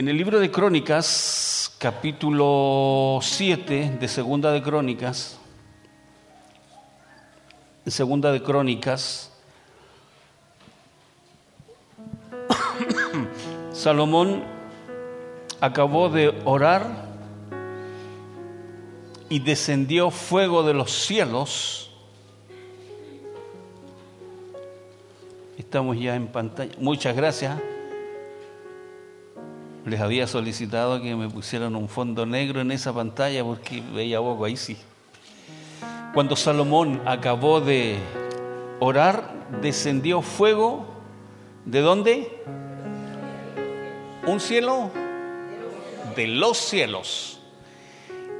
En 0.00 0.08
el 0.08 0.16
libro 0.16 0.40
de 0.40 0.50
Crónicas, 0.50 1.76
capítulo 1.76 3.18
7 3.20 3.98
de 4.00 4.08
Segunda 4.08 4.50
de 4.50 4.62
Crónicas, 4.62 5.38
Segunda 7.86 8.32
de 8.32 8.42
Crónicas, 8.42 9.30
Salomón 13.72 14.42
acabó 15.60 16.08
de 16.08 16.34
orar 16.46 17.10
y 19.28 19.40
descendió 19.40 20.10
fuego 20.10 20.62
de 20.62 20.72
los 20.72 20.92
cielos. 20.92 21.90
Estamos 25.58 26.00
ya 26.00 26.16
en 26.16 26.28
pantalla. 26.28 26.72
Muchas 26.78 27.14
gracias 27.14 27.60
les 29.86 30.00
había 30.00 30.26
solicitado 30.26 31.00
que 31.00 31.14
me 31.16 31.28
pusieran 31.28 31.74
un 31.74 31.88
fondo 31.88 32.26
negro 32.26 32.60
en 32.60 32.70
esa 32.70 32.92
pantalla 32.92 33.42
porque 33.44 33.82
veía 33.94 34.18
poco 34.18 34.44
ahí 34.44 34.56
sí. 34.56 34.76
Cuando 36.12 36.36
Salomón 36.36 37.00
acabó 37.06 37.60
de 37.60 37.96
orar, 38.80 39.32
descendió 39.62 40.22
fuego. 40.22 40.86
¿De 41.64 41.80
dónde? 41.80 42.42
Un 44.26 44.40
cielo 44.40 44.90
de 46.16 46.26
los 46.26 46.58
cielos. 46.58 47.40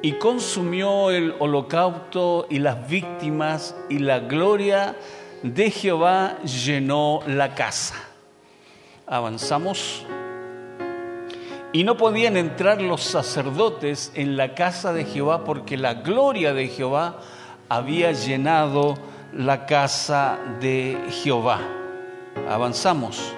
Y 0.03 0.13
consumió 0.13 1.11
el 1.11 1.35
holocausto 1.39 2.47
y 2.51 2.59
las 2.59 2.89
víctimas 2.89 3.77
y 3.89 3.99
la 3.99 4.21
gloria 4.21 4.97
de 5.43 5.71
Jehová 5.71 6.39
llenó 6.43 7.21
la 7.27 7.55
casa. 7.55 7.95
Avanzamos 9.07 10.07
y 11.73 11.85
no 11.85 11.97
podían 11.97 12.37
entrar 12.37 12.83
los 12.83 13.03
sacerdotes 13.03 14.11
en 14.15 14.37
la 14.37 14.55
casa 14.55 14.93
de 14.93 15.05
Jehová 15.05 15.45
porque 15.45 15.77
la 15.77 15.95
gloria 15.95 16.53
de 16.53 16.69
Jehová 16.69 17.21
había 17.69 18.11
llenado 18.13 18.95
la 19.33 19.67
casa 19.67 20.39
de 20.61 20.99
Jehová. 21.23 21.61
Avanzamos. 22.49 23.35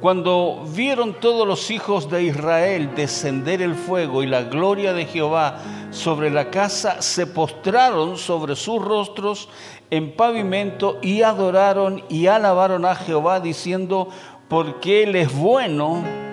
Cuando 0.00 0.64
vieron 0.72 1.14
todos 1.14 1.44
los 1.44 1.72
hijos 1.72 2.08
de 2.08 2.22
Israel 2.22 2.94
descender 2.94 3.60
el 3.60 3.74
fuego 3.74 4.22
y 4.22 4.28
la 4.28 4.44
gloria 4.44 4.92
de 4.92 5.06
Jehová 5.06 5.58
sobre 5.90 6.30
la 6.30 6.50
casa, 6.50 7.02
se 7.02 7.26
postraron 7.26 8.16
sobre 8.16 8.54
sus 8.54 8.80
rostros 8.80 9.48
en 9.90 10.14
pavimento 10.14 11.00
y 11.02 11.22
adoraron 11.22 12.04
y 12.08 12.28
alabaron 12.28 12.84
a 12.84 12.94
Jehová 12.94 13.40
diciendo, 13.40 14.08
porque 14.48 15.02
Él 15.02 15.16
es 15.16 15.34
bueno 15.36 16.27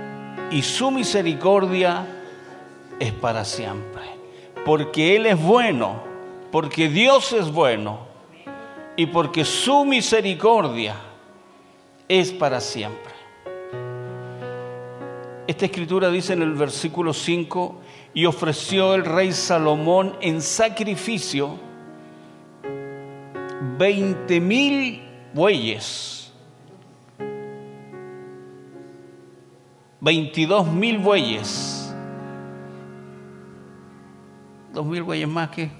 y 0.51 0.61
su 0.61 0.91
misericordia 0.91 2.05
es 2.99 3.11
para 3.13 3.45
siempre. 3.45 4.01
Porque 4.65 5.15
Él 5.15 5.25
es 5.25 5.41
bueno, 5.41 6.01
porque 6.51 6.89
Dios 6.89 7.33
es 7.33 7.51
bueno 7.51 7.99
y 8.95 9.07
porque 9.07 9.45
su 9.45 9.85
misericordia 9.85 10.95
es 12.07 12.31
para 12.31 12.59
siempre. 12.61 13.13
Esta 15.47 15.65
escritura 15.65 16.09
dice 16.09 16.33
en 16.33 16.41
el 16.41 16.53
versículo 16.53 17.13
5, 17.13 17.81
y 18.15 18.25
ofreció 18.25 18.95
el 18.95 19.05
rey 19.05 19.33
Salomón 19.33 20.15
en 20.21 20.41
sacrificio 20.41 21.59
veinte 23.77 24.39
mil 24.39 25.03
bueyes 25.33 26.24
22 30.05 30.67
mil 30.67 30.99
bueyes. 30.99 31.91
Dos 34.71 34.85
mil 34.85 35.01
bueyes 35.01 35.27
más 35.27 35.49
que 35.49 35.71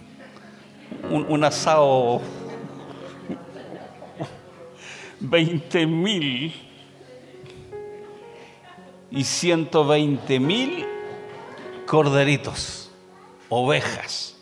un, 1.12 1.44
asado. 1.44 2.22
20 5.19 5.86
mil 5.86 6.56
y 9.12 9.24
120 9.24 10.40
mil 10.40 10.86
corderitos, 11.86 12.92
ovejas. 13.50 14.38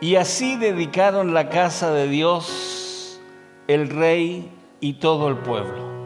Y 0.00 0.16
así 0.16 0.56
dedicaron 0.56 1.32
la 1.32 1.48
casa 1.48 1.92
de 1.92 2.08
Dios 2.08 3.20
el 3.68 3.88
rey 3.88 4.50
y 4.80 4.94
todo 4.94 5.28
el 5.28 5.36
pueblo. 5.36 6.01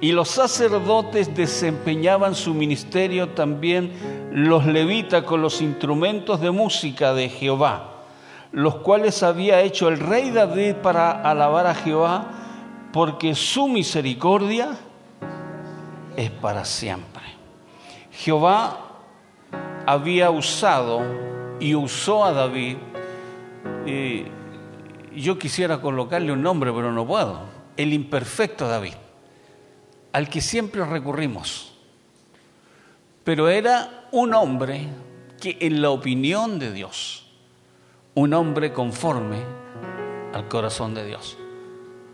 Y 0.00 0.12
los 0.12 0.28
sacerdotes 0.28 1.34
desempeñaban 1.34 2.34
su 2.34 2.54
ministerio 2.54 3.30
también 3.30 3.92
los 4.32 4.64
levitas 4.64 5.24
con 5.24 5.42
los 5.42 5.60
instrumentos 5.60 6.40
de 6.40 6.50
música 6.50 7.12
de 7.12 7.28
Jehová, 7.28 8.04
los 8.50 8.76
cuales 8.76 9.22
había 9.22 9.60
hecho 9.60 9.88
el 9.88 9.98
rey 9.98 10.30
David 10.30 10.76
para 10.76 11.10
alabar 11.10 11.66
a 11.66 11.74
Jehová, 11.74 12.30
porque 12.94 13.34
su 13.34 13.68
misericordia 13.68 14.70
es 16.16 16.30
para 16.30 16.64
siempre. 16.64 17.22
Jehová 18.10 18.78
había 19.84 20.30
usado 20.30 21.02
y 21.60 21.74
usó 21.74 22.24
a 22.24 22.32
David. 22.32 22.78
Y 23.84 24.24
yo 25.14 25.38
quisiera 25.38 25.80
colocarle 25.82 26.32
un 26.32 26.42
nombre, 26.42 26.72
pero 26.72 26.90
no 26.90 27.06
puedo. 27.06 27.40
El 27.76 27.92
imperfecto 27.92 28.66
David 28.66 28.94
al 30.12 30.28
que 30.28 30.40
siempre 30.40 30.84
recurrimos. 30.84 31.72
Pero 33.24 33.48
era 33.48 34.08
un 34.12 34.34
hombre 34.34 34.88
que 35.40 35.56
en 35.60 35.82
la 35.82 35.90
opinión 35.90 36.58
de 36.58 36.72
Dios, 36.72 37.26
un 38.14 38.34
hombre 38.34 38.72
conforme 38.72 39.38
al 40.32 40.48
corazón 40.48 40.94
de 40.94 41.06
Dios. 41.06 41.38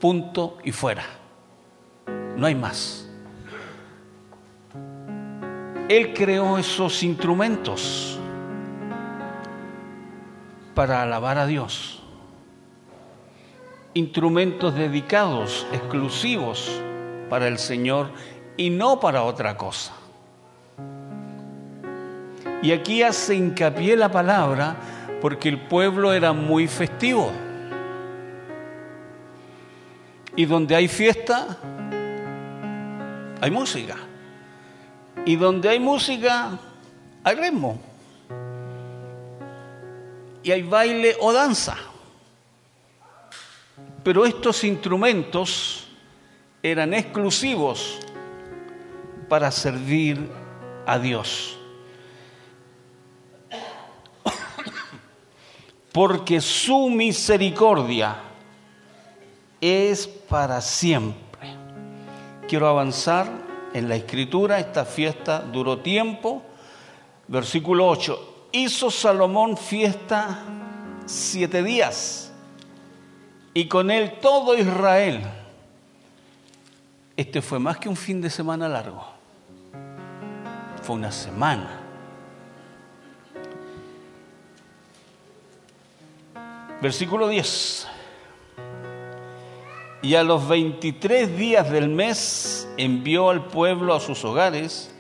Punto 0.01 0.59
y 0.63 0.73
fuera. 0.73 1.05
No 2.37 2.47
hay 2.47 2.55
más. 2.55 3.09
Él 5.89 6.13
creó 6.13 6.59
esos 6.59 7.03
instrumentos 7.03 8.19
para 10.75 11.03
alabar 11.03 11.39
a 11.39 11.47
Dios. 11.47 12.03
Instrumentos 13.95 14.75
dedicados, 14.75 15.67
exclusivos 15.73 16.83
para 17.29 17.49
el 17.49 17.59
Señor 17.59 18.11
y 18.57 18.71
no 18.71 19.01
para 19.01 19.23
otra 19.23 19.57
cosa. 19.57 19.93
Y 22.63 22.73
aquí 22.73 23.03
hace 23.03 23.35
hincapié 23.35 23.97
la 23.97 24.11
palabra 24.11 24.77
porque 25.21 25.49
el 25.49 25.61
pueblo 25.61 26.13
era 26.13 26.33
muy 26.33 26.67
festivo. 26.67 27.31
Y 30.35 30.45
donde 30.45 30.75
hay 30.75 30.89
fiesta, 30.89 31.59
hay 33.41 33.51
música. 33.51 33.97
Y 35.25 35.37
donde 35.37 35.69
hay 35.69 35.81
música, 35.81 36.59
hay 37.25 37.37
ritmo. 37.37 37.81
Y 40.43 40.51
hay 40.51 40.63
baile 40.63 41.17
o 41.21 41.33
danza. 41.33 41.77
Pero 44.03 44.25
estos 44.25 44.63
instrumentos 44.65 45.86
eran 46.71 46.95
exclusivos 46.95 47.99
para 49.29 49.51
servir 49.53 50.29
a 50.85 50.99
Dios. 50.99 51.57
Porque 55.93 56.41
su 56.41 56.91
misericordia 56.91 58.17
es 59.61 60.07
para 60.07 60.61
siempre. 60.61 61.55
Quiero 62.49 62.69
avanzar 62.69 63.29
en 63.73 63.89
la 63.89 63.97
escritura, 63.97 64.59
esta 64.59 64.85
fiesta 64.85 65.41
duró 65.41 65.79
tiempo. 65.79 66.43
Versículo 67.29 67.89
8, 67.89 68.49
hizo 68.53 68.91
Salomón 68.91 69.57
fiesta 69.57 70.43
siete 71.07 71.63
días 71.63 72.33
y 73.55 73.67
con 73.67 73.91
él 73.91 74.19
todo 74.21 74.57
Israel 74.57 75.23
este 77.17 77.41
fue 77.41 77.59
más 77.59 77.79
que 77.79 77.89
un 77.89 77.97
fin 77.97 78.21
de 78.21 78.29
semana 78.29 78.69
largo, 78.69 79.05
fue 80.83 80.97
una 80.97 81.11
semana. 81.11 81.81
Versículo 86.83 87.29
10. 87.29 87.89
Y 90.03 90.15
a 90.15 90.23
los 90.23 90.47
23 90.47 91.37
días 91.37 91.71
del 91.71 91.89
mes 91.89 92.69
envió 92.77 93.31
al 93.31 93.47
pueblo 93.47 93.95
a 93.95 94.01
sus 94.01 94.23
hogares, 94.27 94.95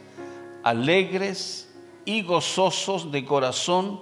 alegres 0.64 1.70
y 2.06 2.22
gozosos 2.22 3.12
de 3.12 3.26
corazón, 3.26 4.00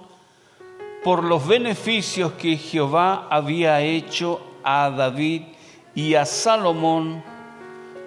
por 1.03 1.23
los 1.23 1.45
beneficios 1.45 2.31
que 2.33 2.55
Jehová 2.55 3.27
había 3.29 3.81
hecho 3.81 4.41
a 4.63 4.89
David 4.89 5.43
y 5.93 6.15
a 6.15 6.25
Salomón 6.25 7.34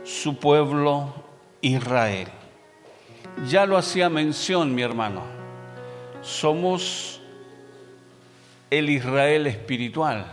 su 0.08 0.36
pueblo 0.36 1.12
Israel. 1.60 2.28
Ya 3.46 3.66
lo 3.66 3.76
hacía 3.76 4.08
mención 4.08 4.74
mi 4.74 4.80
hermano. 4.80 5.22
Somos 6.22 7.20
el 8.70 8.88
Israel 8.88 9.46
espiritual. 9.46 10.24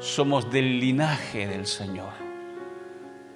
Somos 0.00 0.50
del 0.50 0.80
linaje 0.80 1.46
del 1.46 1.66
Señor. 1.66 2.12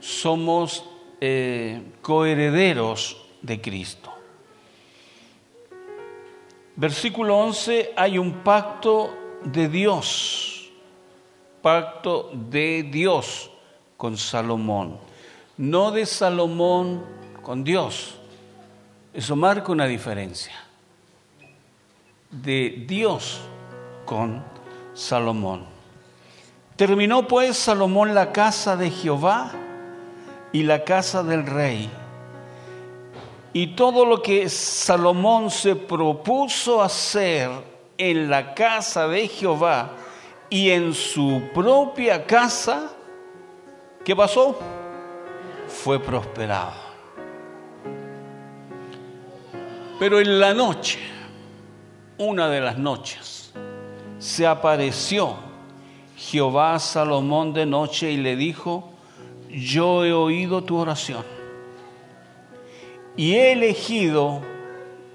Somos 0.00 0.84
eh, 1.20 1.82
coherederos 2.00 3.26
de 3.42 3.60
Cristo. 3.60 4.10
Versículo 6.76 7.36
11, 7.36 7.92
hay 7.94 8.16
un 8.16 8.32
pacto 8.42 9.14
de 9.44 9.68
Dios, 9.68 10.70
pacto 11.60 12.30
de 12.32 12.84
Dios 12.84 13.50
con 13.98 14.16
Salomón, 14.16 14.96
no 15.58 15.90
de 15.90 16.06
Salomón 16.06 17.04
con 17.42 17.62
Dios. 17.64 18.14
Eso 19.12 19.36
marca 19.36 19.70
una 19.70 19.86
diferencia. 19.86 20.54
De 22.30 22.84
Dios 22.86 23.40
con 24.06 24.42
Salomón. 24.94 25.66
Terminó 26.76 27.26
pues 27.26 27.56
Salomón 27.58 28.14
la 28.14 28.32
casa 28.32 28.76
de 28.76 28.90
Jehová 28.90 29.50
y 30.52 30.62
la 30.62 30.84
casa 30.84 31.22
del 31.22 31.44
rey. 31.44 31.90
Y 33.52 33.74
todo 33.74 34.04
lo 34.04 34.22
que 34.22 34.48
Salomón 34.48 35.50
se 35.50 35.74
propuso 35.74 36.80
hacer 36.80 37.50
en 37.96 38.30
la 38.30 38.54
casa 38.54 39.08
de 39.08 39.26
Jehová 39.26 39.90
y 40.48 40.70
en 40.70 40.94
su 40.94 41.42
propia 41.52 42.24
casa, 42.24 42.92
¿qué 44.08 44.16
pasó? 44.16 44.58
Fue 45.66 46.00
prosperado. 46.00 46.72
Pero 49.98 50.18
en 50.18 50.40
la 50.40 50.54
noche, 50.54 50.98
una 52.16 52.48
de 52.48 52.62
las 52.62 52.78
noches, 52.78 53.52
se 54.18 54.46
apareció 54.46 55.36
Jehová 56.16 56.76
a 56.76 56.78
Salomón 56.78 57.52
de 57.52 57.66
noche 57.66 58.10
y 58.10 58.16
le 58.16 58.34
dijo, 58.34 58.94
yo 59.50 60.06
he 60.06 60.12
oído 60.14 60.64
tu 60.64 60.78
oración 60.78 61.22
y 63.14 63.34
he 63.34 63.52
elegido 63.52 64.40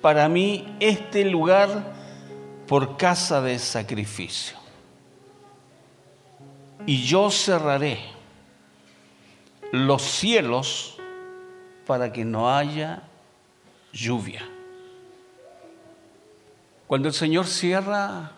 para 0.03 0.29
mí 0.29 0.67
este 0.79 1.25
lugar 1.25 1.95
por 2.67 2.95
casa 2.97 3.41
de 3.41 3.57
sacrificio. 3.57 4.55
Y 6.85 7.01
yo 7.01 7.31
cerraré 7.31 8.12
los 9.73 10.03
cielos 10.03 10.97
para 11.87 12.13
que 12.13 12.23
no 12.23 12.55
haya 12.55 13.01
lluvia. 13.91 14.47
Cuando 16.85 17.07
el 17.07 17.13
Señor 17.15 17.47
cierra, 17.47 18.33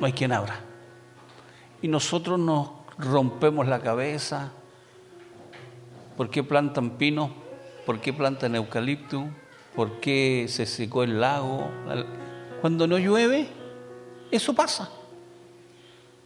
no 0.00 0.04
hay 0.04 0.12
quien 0.12 0.32
abra. 0.32 0.58
Y 1.80 1.86
nosotros 1.86 2.36
nos 2.36 2.68
rompemos 2.98 3.68
la 3.68 3.78
cabeza. 3.78 4.50
¿Por 6.16 6.30
qué 6.30 6.42
plantan 6.42 6.98
pino? 6.98 7.30
¿Por 7.86 8.00
qué 8.00 8.12
plantan 8.12 8.56
eucalipto? 8.56 9.24
¿Por 9.76 10.00
qué 10.00 10.46
se 10.48 10.66
secó 10.66 11.04
el 11.04 11.20
lago? 11.20 11.70
Cuando 12.60 12.88
no 12.88 12.98
llueve, 12.98 13.46
eso 14.32 14.52
pasa. 14.52 14.90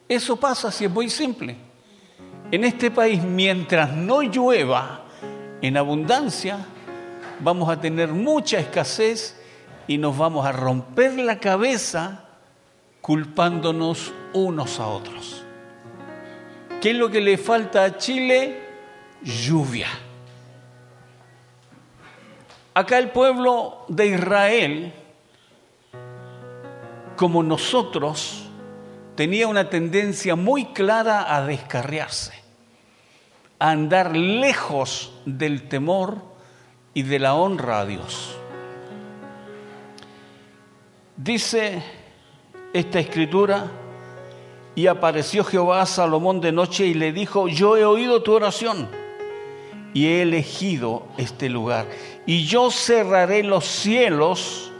Eso 0.09 0.41
pasa, 0.41 0.71
si 0.71 0.87
es 0.87 0.91
muy 0.91 1.11
simple. 1.11 1.72
En 2.53 2.65
este 2.65 2.91
país, 2.91 3.23
mientras 3.23 3.93
no 3.95 4.21
llueva 4.23 5.01
en 5.63 5.79
abundancia, 5.79 6.59
vamos 7.41 7.71
a 7.71 7.81
tener 7.81 8.09
mucha 8.09 8.59
escasez 8.59 9.41
y 9.87 9.97
nos 9.97 10.19
vamos 10.19 10.45
a 10.45 10.53
romper 10.53 11.15
la 11.15 11.39
cabeza 11.39 12.25
culpándonos 13.01 14.13
unos 14.35 14.79
a 14.79 14.87
otros. 14.87 15.45
¿Qué 16.83 16.91
es 16.91 16.97
lo 16.97 17.11
que 17.11 17.23
le 17.23 17.39
falta 17.39 17.85
a 17.85 17.97
Chile? 17.97 18.61
Lluvia. 19.23 19.89
Acá 22.75 22.99
el 22.99 23.11
pueblo 23.13 23.87
de 23.89 24.09
Israel, 24.09 24.93
como 27.17 27.43
nosotros, 27.43 28.43
tenía 29.15 29.47
una 29.47 29.71
tendencia 29.71 30.37
muy 30.37 30.67
clara 30.67 31.35
a 31.35 31.47
descarriarse, 31.47 32.42
andar 33.71 34.17
lejos 34.17 35.13
del 35.25 35.69
temor 35.69 36.19
y 36.95 37.03
de 37.03 37.21
la 37.21 37.35
honra 37.35 37.81
a 37.81 37.87
Dios. 37.87 38.35
Dice 41.17 41.81
esta 42.73 42.99
escritura, 42.99 43.71
y 44.75 44.89
apareció 44.89 45.45
Jehová 45.45 45.83
a 45.83 45.87
Salomón 45.87 46.41
de 46.41 46.51
noche 46.51 46.87
y 46.87 46.95
le 46.95 47.13
dijo, 47.13 47.47
yo 47.47 47.77
he 47.77 47.85
oído 47.85 48.23
tu 48.23 48.33
oración 48.33 48.89
y 49.95 50.07
he 50.07 50.23
elegido 50.23 51.07
este 51.17 51.49
lugar, 51.49 51.87
y 52.27 52.45
yo 52.45 52.69
cerraré 52.71 53.45
los 53.45 53.65
cielos 53.65 54.73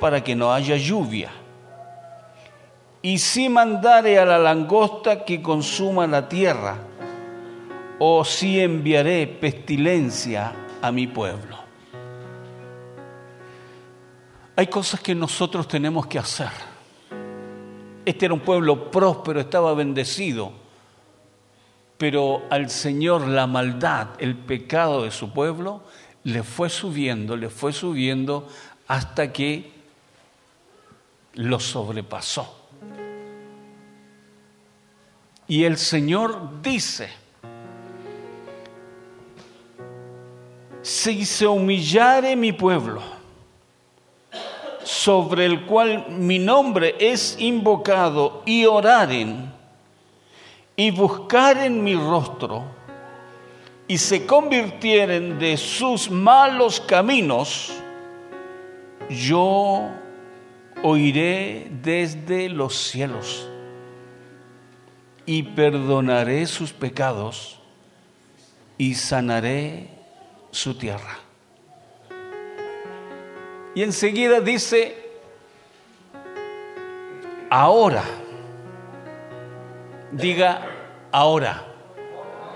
para 0.00 0.24
que 0.24 0.34
no 0.34 0.52
haya 0.52 0.76
lluvia. 0.76 1.30
Y 3.02 3.18
si 3.18 3.48
mandare 3.48 4.18
a 4.18 4.24
la 4.24 4.38
langosta 4.38 5.24
que 5.24 5.40
consuma 5.40 6.08
la 6.08 6.28
tierra, 6.28 6.78
o 7.98 8.24
si 8.24 8.60
enviaré 8.60 9.26
pestilencia 9.26 10.52
a 10.82 10.92
mi 10.92 11.06
pueblo. 11.06 11.56
Hay 14.56 14.66
cosas 14.68 15.00
que 15.00 15.14
nosotros 15.14 15.68
tenemos 15.68 16.06
que 16.06 16.18
hacer. 16.18 16.50
Este 18.04 18.26
era 18.26 18.34
un 18.34 18.40
pueblo 18.40 18.90
próspero, 18.90 19.40
estaba 19.40 19.74
bendecido, 19.74 20.52
pero 21.98 22.42
al 22.50 22.70
Señor 22.70 23.26
la 23.26 23.46
maldad, 23.46 24.08
el 24.18 24.36
pecado 24.36 25.02
de 25.02 25.10
su 25.10 25.32
pueblo, 25.32 25.82
le 26.24 26.42
fue 26.42 26.70
subiendo, 26.70 27.36
le 27.36 27.50
fue 27.50 27.72
subiendo 27.72 28.48
hasta 28.88 29.32
que 29.32 29.72
lo 31.34 31.60
sobrepasó. 31.60 32.68
Y 35.48 35.64
el 35.64 35.76
Señor 35.76 36.62
dice, 36.62 37.10
si 40.86 41.24
se 41.24 41.48
humillare 41.48 42.36
mi 42.36 42.52
pueblo, 42.52 43.02
sobre 44.84 45.44
el 45.44 45.66
cual 45.66 46.06
mi 46.10 46.38
nombre 46.38 46.94
es 47.00 47.34
invocado 47.40 48.44
y 48.46 48.66
oraren 48.66 49.52
y 50.76 50.92
buscaren 50.92 51.82
mi 51.82 51.96
rostro 51.96 52.62
y 53.88 53.98
se 53.98 54.26
convirtieren 54.26 55.40
de 55.40 55.56
sus 55.56 56.08
malos 56.08 56.80
caminos, 56.80 57.72
yo 59.10 59.90
oiré 60.84 61.66
desde 61.82 62.48
los 62.48 62.76
cielos 62.76 63.48
y 65.26 65.42
perdonaré 65.42 66.46
sus 66.46 66.72
pecados 66.72 67.58
y 68.78 68.94
sanaré 68.94 69.95
su 70.56 70.74
tierra. 70.74 71.18
Y 73.74 73.82
enseguida 73.82 74.40
dice, 74.40 74.96
ahora, 77.50 78.02
diga 80.12 80.66
ahora, 81.12 81.62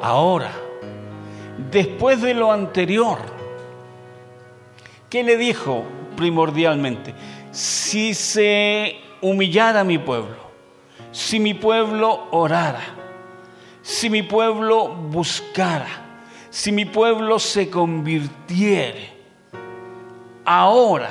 ahora, 0.00 0.50
después 1.70 2.22
de 2.22 2.32
lo 2.32 2.50
anterior, 2.50 3.18
¿qué 5.10 5.22
le 5.22 5.36
dijo 5.36 5.84
primordialmente? 6.16 7.14
Si 7.50 8.14
se 8.14 8.96
humillara 9.20 9.84
mi 9.84 9.98
pueblo, 9.98 10.38
si 11.12 11.38
mi 11.38 11.52
pueblo 11.52 12.28
orara, 12.30 12.80
si 13.82 14.08
mi 14.08 14.22
pueblo 14.22 14.88
buscara, 14.88 16.09
si 16.50 16.72
mi 16.72 16.84
pueblo 16.84 17.38
se 17.38 17.70
convirtiere, 17.70 19.12
ahora 20.44 21.10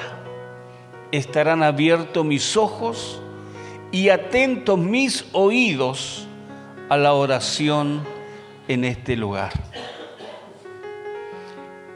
estarán 1.11 1.63
abiertos 1.63 2.25
mis 2.25 2.55
ojos 2.57 3.21
y 3.91 4.09
atentos 4.09 4.77
mis 4.77 5.25
oídos 5.31 6.27
a 6.89 6.97
la 6.97 7.13
oración 7.13 8.03
en 8.67 8.83
este 8.83 9.15
lugar. 9.15 9.53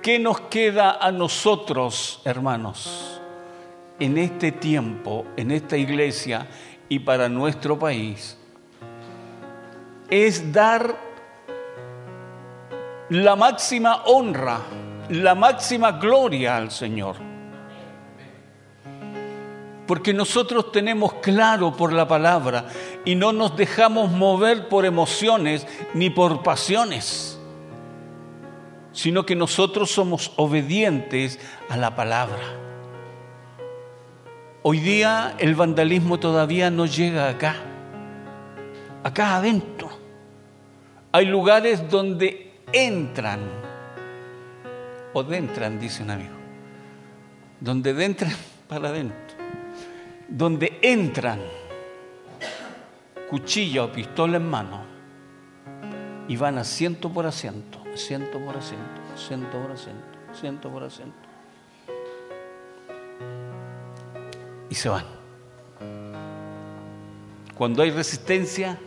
¿Qué 0.02 0.20
nos 0.20 0.42
queda 0.42 0.98
a 1.00 1.12
nosotros, 1.12 2.22
hermanos, 2.26 3.22
en 4.00 4.18
este 4.18 4.52
tiempo, 4.52 5.26
en 5.38 5.52
esta 5.52 5.78
iglesia 5.78 6.48
y 6.90 7.00
para 7.00 7.30
nuestro 7.30 7.78
país? 7.78 8.38
Es 10.10 10.52
dar 10.52 11.13
la 13.14 13.36
máxima 13.36 14.06
honra, 14.06 14.60
la 15.10 15.36
máxima 15.36 15.92
gloria 15.92 16.58
al 16.58 16.72
Señor. 16.72 17.18
Porque 19.86 20.16
nosotros 20.16 20.72
tenemos 20.72 21.14
claro 21.22 21.74
por 21.74 21.94
la 21.94 22.08
palabra 22.08 22.66
y 23.06 23.14
no 23.14 23.32
nos 23.32 23.56
dejamos 23.56 24.10
mover 24.10 24.68
por 24.68 24.84
emociones 24.84 25.68
ni 25.94 26.10
por 26.10 26.42
pasiones, 26.42 27.38
sino 28.94 29.28
que 29.28 29.36
nosotros 29.36 29.92
somos 29.92 30.32
obedientes 30.38 31.40
a 31.70 31.78
la 31.78 31.96
palabra. 31.96 32.42
Hoy 34.64 34.80
día 34.80 35.36
el 35.38 35.54
vandalismo 35.54 36.20
todavía 36.20 36.72
no 36.72 36.88
llega 36.88 37.30
acá, 37.30 37.58
acá 39.04 39.36
adentro. 39.36 39.92
Hay 41.12 41.28
lugares 41.28 41.92
donde 41.92 42.53
entran, 42.74 43.40
o 45.14 45.22
entran, 45.32 45.80
dice 45.80 46.04
un 46.04 46.10
amigo, 46.10 46.34
donde 47.60 47.92
entran 48.04 48.34
para 48.68 48.90
adentro, 48.90 49.38
donde 50.28 50.80
entran 50.82 51.40
cuchilla 53.30 53.86
o 53.86 53.92
pistola 53.92 54.38
en 54.38 54.50
mano 54.50 54.84
y 56.28 56.36
van 56.36 56.58
a 56.58 56.64
ciento 56.64 57.10
por 57.10 57.26
asiento, 57.26 57.80
ciento 57.96 58.40
por 58.40 58.58
asiento, 58.58 59.02
ciento 59.16 59.62
por 59.62 59.72
asiento, 59.72 60.20
ciento 60.34 60.72
por 60.72 60.84
asiento. 60.84 61.30
Y 64.70 64.76
se 64.76 64.90
van. 64.90 65.06
Cuando 67.56 67.84
hay 67.84 67.92
resistencia, 67.92 68.80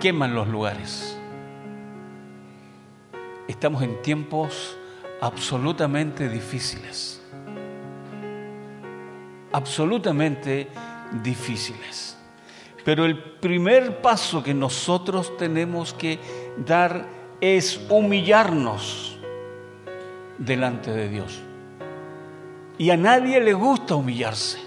queman 0.00 0.34
los 0.34 0.48
lugares. 0.48 1.18
Estamos 3.48 3.82
en 3.82 4.02
tiempos 4.02 4.76
absolutamente 5.20 6.28
difíciles. 6.28 7.22
Absolutamente 9.52 10.68
difíciles. 11.22 12.18
Pero 12.84 13.04
el 13.04 13.18
primer 13.18 14.00
paso 14.00 14.42
que 14.42 14.54
nosotros 14.54 15.36
tenemos 15.36 15.92
que 15.94 16.18
dar 16.56 17.06
es 17.40 17.80
humillarnos 17.88 19.18
delante 20.38 20.92
de 20.92 21.08
Dios. 21.08 21.42
Y 22.78 22.90
a 22.90 22.96
nadie 22.96 23.40
le 23.40 23.54
gusta 23.54 23.94
humillarse. 23.94 24.58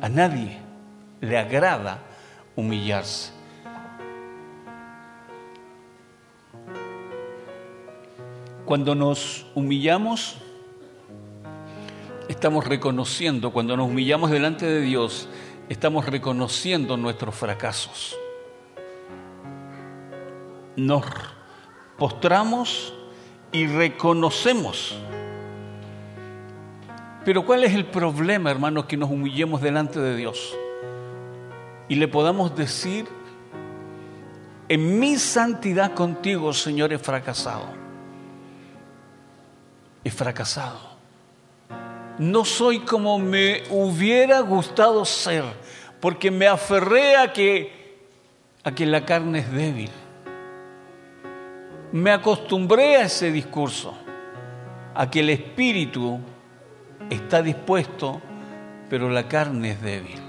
A 0.00 0.08
nadie 0.08 0.58
le 1.20 1.38
agrada 1.38 2.02
humillarse. 2.56 3.37
Cuando 8.68 8.94
nos 8.94 9.46
humillamos, 9.54 10.36
estamos 12.28 12.66
reconociendo, 12.66 13.50
cuando 13.50 13.74
nos 13.78 13.88
humillamos 13.88 14.30
delante 14.30 14.66
de 14.66 14.82
Dios, 14.82 15.26
estamos 15.70 16.04
reconociendo 16.04 16.98
nuestros 16.98 17.34
fracasos. 17.34 18.14
Nos 20.76 21.02
postramos 21.96 22.92
y 23.52 23.66
reconocemos. 23.68 24.94
Pero 27.24 27.46
¿cuál 27.46 27.64
es 27.64 27.72
el 27.72 27.86
problema, 27.86 28.50
hermanos, 28.50 28.84
que 28.84 28.98
nos 28.98 29.08
humillemos 29.08 29.62
delante 29.62 29.98
de 29.98 30.14
Dios? 30.14 30.54
Y 31.88 31.94
le 31.94 32.06
podamos 32.06 32.54
decir, 32.54 33.06
en 34.68 35.00
mi 35.00 35.16
santidad 35.16 35.94
contigo, 35.94 36.52
Señor, 36.52 36.92
he 36.92 36.98
fracasado. 36.98 37.77
Fracasado 40.10 40.98
no 42.18 42.44
soy 42.44 42.80
como 42.80 43.18
me 43.18 43.62
hubiera 43.70 44.40
gustado 44.40 45.04
ser, 45.04 45.44
porque 46.00 46.30
me 46.30 46.46
aferré 46.46 47.16
a 47.16 47.32
que, 47.32 48.06
a 48.64 48.72
que 48.72 48.86
la 48.86 49.04
carne 49.04 49.40
es 49.40 49.52
débil. 49.52 49.90
Me 51.92 52.10
acostumbré 52.10 52.96
a 52.96 53.02
ese 53.02 53.30
discurso, 53.30 53.96
a 54.94 55.08
que 55.08 55.20
el 55.20 55.30
espíritu 55.30 56.18
está 57.08 57.40
dispuesto, 57.40 58.20
pero 58.90 59.08
la 59.08 59.28
carne 59.28 59.72
es 59.72 59.82
débil. 59.82 60.20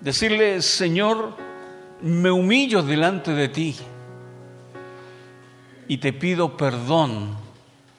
Decirle, 0.00 0.62
Señor, 0.62 1.36
me 2.02 2.30
humillo 2.30 2.82
delante 2.82 3.32
de 3.32 3.48
ti 3.48 3.76
y 5.88 5.96
te 5.96 6.12
pido 6.12 6.56
perdón 6.56 7.47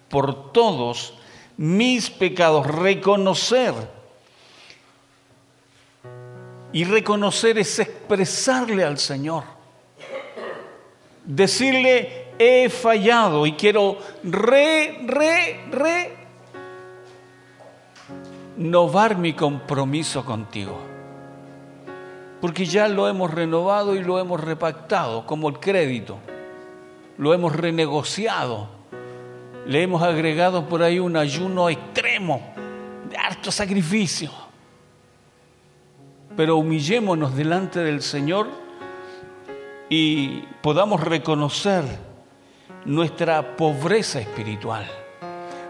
por 0.09 0.51
todos 0.51 1.13
mis 1.57 2.09
pecados, 2.09 2.65
reconocer. 2.67 3.73
Y 6.71 6.83
reconocer 6.83 7.57
es 7.57 7.79
expresarle 7.79 8.83
al 8.83 8.97
Señor. 8.97 9.43
Decirle, 11.25 12.29
he 12.39 12.69
fallado 12.69 13.45
y 13.45 13.53
quiero 13.53 13.97
re, 14.23 14.99
re, 15.05 15.65
re 15.69 16.17
novar 18.57 19.17
mi 19.17 19.33
compromiso 19.33 20.23
contigo. 20.23 20.77
Porque 22.39 22.65
ya 22.65 22.87
lo 22.87 23.09
hemos 23.09 23.33
renovado 23.33 23.95
y 23.95 24.03
lo 24.03 24.17
hemos 24.17 24.39
repactado, 24.39 25.25
como 25.25 25.49
el 25.49 25.59
crédito. 25.59 26.17
Lo 27.17 27.33
hemos 27.33 27.53
renegociado 27.53 28.78
le 29.69 29.83
hemos 29.83 30.01
agregado 30.01 30.67
por 30.67 30.81
ahí 30.81 30.97
un 30.97 31.15
ayuno 31.15 31.69
extremo, 31.69 32.41
de 33.07 33.15
harto 33.15 33.51
sacrificio. 33.51 34.31
Pero 36.35 36.57
humillémonos 36.57 37.35
delante 37.35 37.79
del 37.81 38.01
Señor 38.01 38.47
y 39.87 40.39
podamos 40.63 41.01
reconocer 41.01 41.83
nuestra 42.83 43.55
pobreza 43.55 44.19
espiritual, 44.19 44.87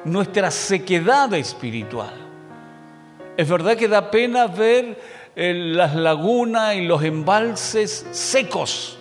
nuestra 0.05 0.49
sequedad 0.49 1.33
espiritual. 1.33 2.13
Es 3.35 3.49
verdad 3.49 3.75
que 3.75 3.89
da 3.89 4.09
pena 4.09 4.47
ver 4.47 4.97
eh, 5.35 5.53
las 5.53 5.93
lagunas 5.93 6.73
y 6.75 6.85
los 6.85 7.03
embalses 7.03 8.07
secos, 8.11 8.97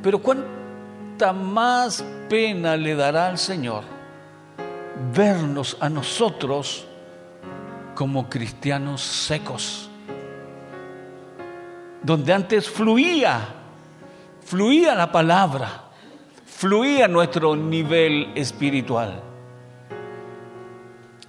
pero 0.00 0.22
más 1.32 2.04
pena 2.28 2.76
le 2.76 2.94
dará 2.94 3.28
al 3.28 3.38
Señor 3.38 3.84
vernos 5.14 5.76
a 5.80 5.88
nosotros 5.88 6.86
como 7.94 8.28
cristianos 8.28 9.00
secos, 9.00 9.88
donde 12.02 12.32
antes 12.32 12.68
fluía, 12.68 13.40
fluía 14.44 14.94
la 14.94 15.10
palabra, 15.10 15.84
fluía 16.44 17.08
nuestro 17.08 17.56
nivel 17.56 18.32
espiritual. 18.34 19.22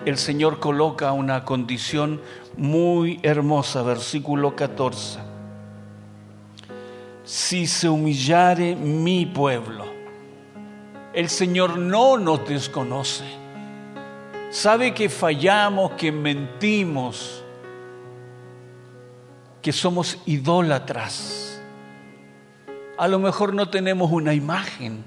El 0.05 0.17
Señor 0.17 0.59
coloca 0.59 1.11
una 1.13 1.43
condición 1.43 2.21
muy 2.57 3.19
hermosa, 3.23 3.81
versículo 3.83 4.55
14. 4.55 5.36
Si 7.27 7.67
se 7.67 7.89
humillare 7.89 8.73
mi 8.73 9.25
pueblo, 9.25 9.83
el 11.11 11.27
Señor 11.27 11.77
no 11.77 12.17
nos 12.17 12.47
desconoce. 12.47 13.25
Sabe 14.49 14.93
que 14.93 15.09
fallamos, 15.09 15.91
que 15.97 16.09
mentimos, 16.09 17.43
que 19.61 19.73
somos 19.73 20.19
idólatras. 20.25 21.61
A 22.97 23.09
lo 23.09 23.19
mejor 23.19 23.53
no 23.53 23.69
tenemos 23.69 24.09
una 24.09 24.33
imagen, 24.33 25.03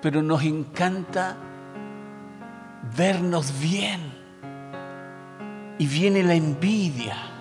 pero 0.00 0.22
nos 0.22 0.44
encanta 0.44 1.36
vernos 2.96 3.52
bien. 3.58 4.00
Y 5.76 5.88
viene 5.88 6.22
la 6.22 6.34
envidia. 6.34 7.33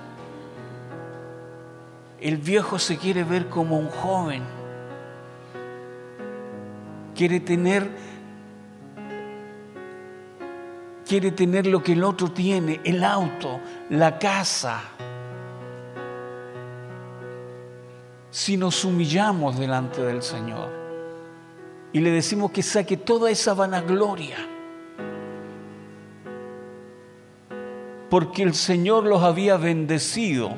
El 2.24 2.38
viejo 2.38 2.80
se 2.80 2.98
quiere 2.98 3.26
ver 3.26 3.50
como 3.50 3.78
un 3.78 3.90
joven 3.90 4.44
quiere 7.14 7.42
tener 7.42 7.90
quiere 11.06 11.32
tener 11.32 11.68
lo 11.68 11.84
que 11.84 11.92
el 11.92 12.04
otro 12.06 12.32
tiene, 12.32 12.80
el 12.86 13.04
auto, 13.04 13.60
la 13.90 14.18
casa. 14.18 14.82
Si 18.32 18.56
nos 18.56 18.86
humillamos 18.86 19.60
delante 19.60 20.02
del 20.02 20.24
Señor 20.24 20.70
y 21.92 22.00
le 22.00 22.10
decimos 22.10 22.52
que 22.52 22.64
saque 22.64 22.96
toda 22.96 23.30
esa 23.32 23.54
vanagloria, 23.54 24.38
porque 28.10 28.44
el 28.44 28.54
Señor 28.54 29.04
los 29.04 29.24
había 29.24 29.58
bendecido 29.58 30.54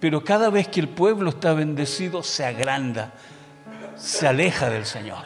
Pero 0.00 0.24
cada 0.24 0.50
vez 0.50 0.68
que 0.68 0.80
el 0.80 0.88
pueblo 0.88 1.30
está 1.30 1.52
bendecido, 1.52 2.22
se 2.22 2.44
agranda, 2.44 3.12
se 3.96 4.26
aleja 4.26 4.70
del 4.70 4.86
Señor. 4.86 5.24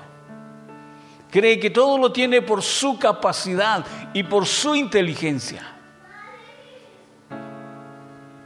Cree 1.30 1.58
que 1.58 1.70
todo 1.70 1.96
lo 1.98 2.12
tiene 2.12 2.42
por 2.42 2.62
su 2.62 2.98
capacidad 2.98 3.84
y 4.12 4.24
por 4.24 4.46
su 4.46 4.74
inteligencia. 4.74 5.62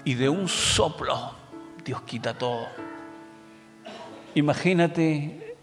Y 0.04 0.14
de 0.14 0.28
un 0.28 0.49
soplo, 0.49 1.35
Dios 1.85 2.02
quita 2.02 2.37
todo. 2.37 2.66
Imagínate 4.35 5.56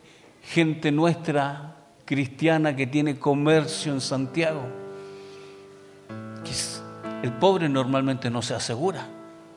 gente 0.44 0.92
nuestra 0.92 1.76
cristiana 2.06 2.76
que 2.76 2.88
tiene 2.88 3.18
comercio 3.18 3.92
en 3.92 4.02
Santiago. 4.02 4.62
El 7.24 7.34
pobre 7.34 7.68
normalmente 7.68 8.30
no 8.30 8.44
se 8.44 8.54
asegura, 8.54 9.08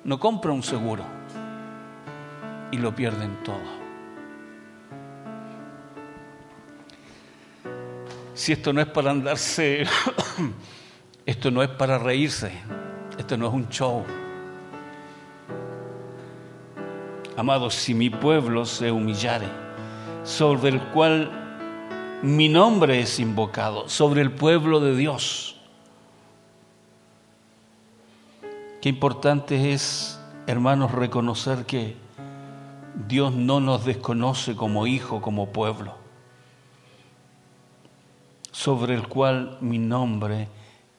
no 0.04 0.18
compra 0.18 0.52
un 0.52 0.62
seguro 0.62 1.04
y 2.70 2.78
lo 2.78 2.94
pierden 2.94 3.42
todo. 3.42 3.78
Si 8.34 8.52
esto 8.52 8.72
no 8.72 8.80
es 8.80 8.86
para 8.86 9.10
andarse, 9.10 9.84
esto 11.26 11.50
no 11.50 11.62
es 11.62 11.68
para 11.70 11.98
reírse, 11.98 12.52
esto 13.18 13.36
no 13.36 13.48
es 13.48 13.52
un 13.52 13.68
show. 13.68 14.04
Amados, 17.36 17.74
si 17.74 17.94
mi 17.94 18.10
pueblo 18.10 18.64
se 18.64 18.90
humillare, 18.90 19.46
sobre 20.24 20.70
el 20.70 20.80
cual 20.88 21.30
mi 22.22 22.48
nombre 22.48 23.00
es 23.00 23.20
invocado, 23.20 23.88
sobre 23.88 24.22
el 24.22 24.32
pueblo 24.32 24.80
de 24.80 24.96
Dios. 24.96 25.57
Qué 28.80 28.88
importante 28.88 29.72
es, 29.72 30.20
hermanos, 30.46 30.92
reconocer 30.92 31.66
que 31.66 31.96
Dios 33.08 33.34
no 33.34 33.58
nos 33.58 33.84
desconoce 33.84 34.54
como 34.54 34.86
hijo, 34.86 35.20
como 35.20 35.48
pueblo, 35.48 35.94
sobre 38.52 38.94
el 38.94 39.08
cual 39.08 39.58
mi 39.60 39.78
nombre 39.78 40.48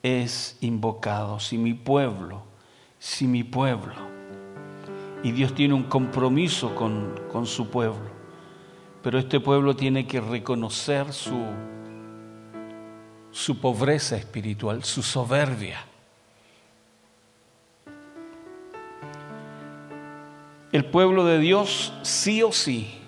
es 0.02 0.58
invocado. 0.60 1.40
Si 1.40 1.56
mi 1.56 1.72
pueblo, 1.72 2.42
si 2.98 3.26
mi 3.26 3.44
pueblo 3.44 3.94
y 5.22 5.32
Dios 5.32 5.54
tiene 5.54 5.72
un 5.72 5.84
compromiso 5.84 6.74
con, 6.74 7.14
con 7.32 7.46
su 7.46 7.68
pueblo. 7.70 8.10
Pero 9.02 9.18
este 9.18 9.40
pueblo 9.40 9.74
tiene 9.74 10.06
que 10.06 10.20
reconocer 10.20 11.14
su, 11.14 11.46
su 13.30 13.58
pobreza 13.58 14.16
espiritual, 14.16 14.84
su 14.84 15.02
soberbia. 15.02 15.89
El 20.72 20.84
pueblo 20.84 21.24
de 21.24 21.38
Dios 21.38 21.92
sí 22.02 22.42
o 22.42 22.52
sí 22.52 23.00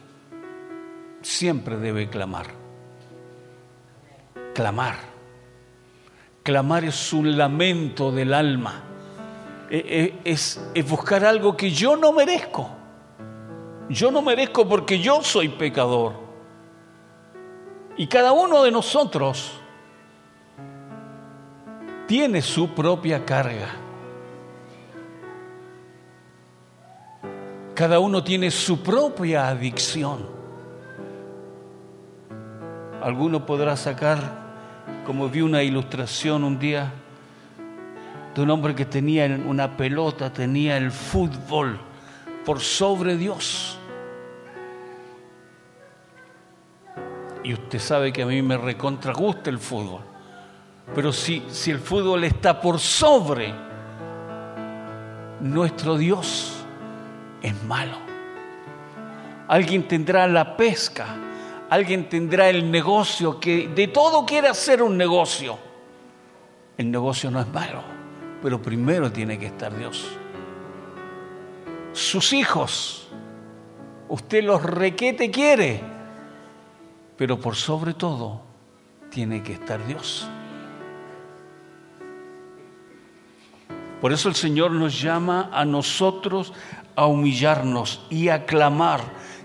siempre 1.23 1.77
debe 1.77 2.09
clamar. 2.09 2.47
Clamar. 4.55 4.97
Clamar 6.43 6.85
es 6.85 7.13
un 7.13 7.37
lamento 7.37 8.11
del 8.11 8.35
alma 8.35 8.83
eh, 9.75 10.21
eh, 10.25 10.31
es, 10.31 10.61
buscar 10.87 11.25
algo 11.25 11.57
que 11.57 11.71
yo 11.71 11.97
no 11.97 12.13
merezco. 12.13 12.69
Yo 13.89 14.11
no 14.11 14.21
merezco 14.21 14.69
porque 14.69 14.99
yo 14.99 15.23
soy 15.23 15.49
pecador. 15.49 16.13
Y 17.97 18.07
cada 18.07 18.33
uno 18.33 18.63
de 18.63 18.71
nosotros 18.71 19.53
tiene 22.07 22.43
su 22.43 22.69
propia 22.75 23.25
carga. 23.25 23.82
Cada 27.75 27.99
uno 27.99 28.23
tiene 28.23 28.51
su 28.51 28.83
propia 28.83 29.49
adicción. 29.49 30.27
Alguno 33.03 33.47
podrá 33.47 33.77
sacar, 33.77 34.21
como 35.07 35.29
vi 35.29 35.41
una 35.41 35.63
ilustración 35.63 36.45
un 36.45 36.59
día, 36.59 36.93
de 38.35 38.43
un 38.43 38.51
hombre 38.51 38.75
que 38.75 38.85
tenía 38.85 39.27
una 39.47 39.77
pelota, 39.77 40.33
tenía 40.33 40.77
el 40.77 40.91
fútbol 40.91 41.79
por 42.45 42.61
sobre 42.61 43.17
Dios. 43.17 43.79
Y 47.43 47.55
usted 47.55 47.79
sabe 47.79 48.13
que 48.13 48.23
a 48.23 48.27
mí 48.27 48.41
me 48.43 48.57
recontra 48.57 49.13
gusta 49.13 49.51
el 49.51 49.59
fútbol. 49.59 50.03
Pero 50.95 51.13
si, 51.13 51.43
si 51.49 51.71
el 51.71 51.79
fútbol 51.79 52.25
está 52.25 52.61
por 52.61 52.79
sobre 52.79 53.53
nuestro 55.41 55.97
Dios, 55.97 56.62
es 57.43 57.63
malo. 57.65 57.99
Alguien 59.49 59.87
tendrá 59.89 60.27
la 60.27 60.57
pesca, 60.57 61.07
alguien 61.69 62.09
tendrá 62.09 62.49
el 62.49 62.71
negocio, 62.71 63.39
que 63.39 63.69
de 63.69 63.89
todo 63.89 64.25
quiere 64.25 64.49
hacer 64.49 64.83
un 64.83 64.97
negocio. 64.97 65.59
El 66.79 66.91
negocio 66.91 67.31
no 67.31 67.41
es 67.41 67.49
malo 67.49 67.93
pero 68.43 68.61
primero 68.61 69.11
tiene 69.13 69.39
que 69.39 69.47
estar 69.47 69.75
Dios. 69.77 70.05
Sus 71.93 72.33
hijos, 72.33 73.09
usted 74.09 74.43
los 74.43 74.63
requete 74.63 75.31
quiere, 75.31 75.81
pero 77.17 77.39
por 77.39 77.55
sobre 77.55 77.95
todo 77.95 78.43
tiene 79.11 79.43
que 79.43 79.53
estar 79.53 79.87
Dios. 79.87 80.27
Por 84.01 84.13
eso 84.13 84.29
el 84.29 84.35
Señor 84.35 84.73
nos 84.73 85.01
llama 85.01 85.49
a 85.53 85.65
nosotros 85.65 86.53
a 86.97 87.07
humillarnos 87.07 88.05
y 88.11 88.29
a 88.29 88.45
clamar 88.45 89.01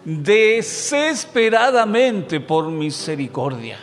desesperadamente 0.06 2.40
por 2.40 2.70
misericordia. 2.70 3.78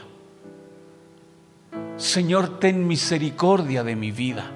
Señor, 1.96 2.59
ten 2.59 2.85
misericordia 2.87 3.85
de 3.85 3.94
mi 3.94 4.11
vida. 4.11 4.50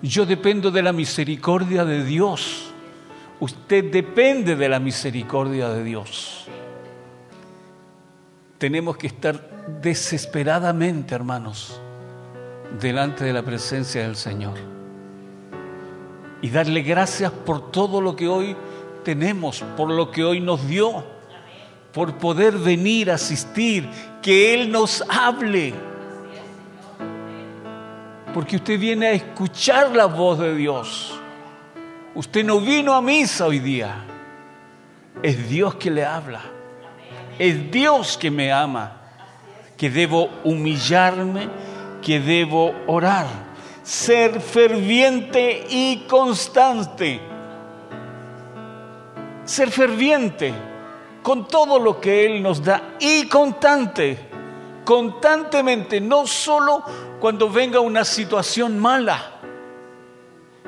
Yo 0.00 0.26
dependo 0.26 0.70
de 0.70 0.82
la 0.82 0.92
misericordia 0.92 1.84
de 1.84 2.04
Dios. 2.04 2.72
Usted 3.40 3.90
depende 3.90 4.56
de 4.56 4.68
la 4.68 4.78
misericordia 4.78 5.68
de 5.68 5.84
Dios. 5.84 6.46
Tenemos 8.58 8.96
que 8.96 9.08
estar 9.08 9.50
desesperadamente, 9.82 11.14
hermanos, 11.14 11.80
delante 12.80 13.24
de 13.24 13.32
la 13.32 13.42
presencia 13.42 14.02
del 14.02 14.16
Señor. 14.16 14.54
Y 16.42 16.50
darle 16.50 16.82
gracias 16.82 17.32
por 17.32 17.70
todo 17.70 18.00
lo 18.00 18.14
que 18.14 18.28
hoy 18.28 18.56
tenemos, 19.04 19.64
por 19.76 19.90
lo 19.90 20.10
que 20.10 20.24
hoy 20.24 20.40
nos 20.40 20.66
dio, 20.68 21.04
por 21.92 22.18
poder 22.18 22.52
venir 22.58 23.10
a 23.10 23.14
asistir, 23.14 23.88
que 24.20 24.54
Él 24.54 24.70
nos 24.70 25.02
hable 25.08 25.74
porque 28.36 28.56
usted 28.56 28.78
viene 28.78 29.06
a 29.06 29.12
escuchar 29.12 29.96
la 29.96 30.04
voz 30.04 30.38
de 30.38 30.54
Dios. 30.54 31.18
Usted 32.14 32.44
no 32.44 32.60
vino 32.60 32.92
a 32.92 33.00
misa 33.00 33.46
hoy 33.46 33.60
día. 33.60 34.04
Es 35.22 35.48
Dios 35.48 35.76
que 35.76 35.90
le 35.90 36.04
habla. 36.04 36.42
Es 37.38 37.70
Dios 37.70 38.18
que 38.18 38.30
me 38.30 38.52
ama. 38.52 38.92
Que 39.78 39.88
debo 39.88 40.28
humillarme, 40.44 41.48
que 42.02 42.20
debo 42.20 42.74
orar. 42.86 43.24
Ser 43.86 44.40
ferviente 44.40 45.64
y 45.70 46.06
constante. 46.08 47.20
Ser 49.44 49.70
ferviente 49.70 50.52
con 51.22 51.46
todo 51.46 51.78
lo 51.78 52.00
que 52.00 52.26
Él 52.26 52.42
nos 52.42 52.64
da 52.64 52.96
y 52.98 53.28
constante. 53.28 54.18
Constantemente, 54.84 56.00
no 56.00 56.26
solo 56.26 56.82
cuando 57.20 57.48
venga 57.48 57.78
una 57.78 58.04
situación 58.04 58.76
mala, 58.76 59.34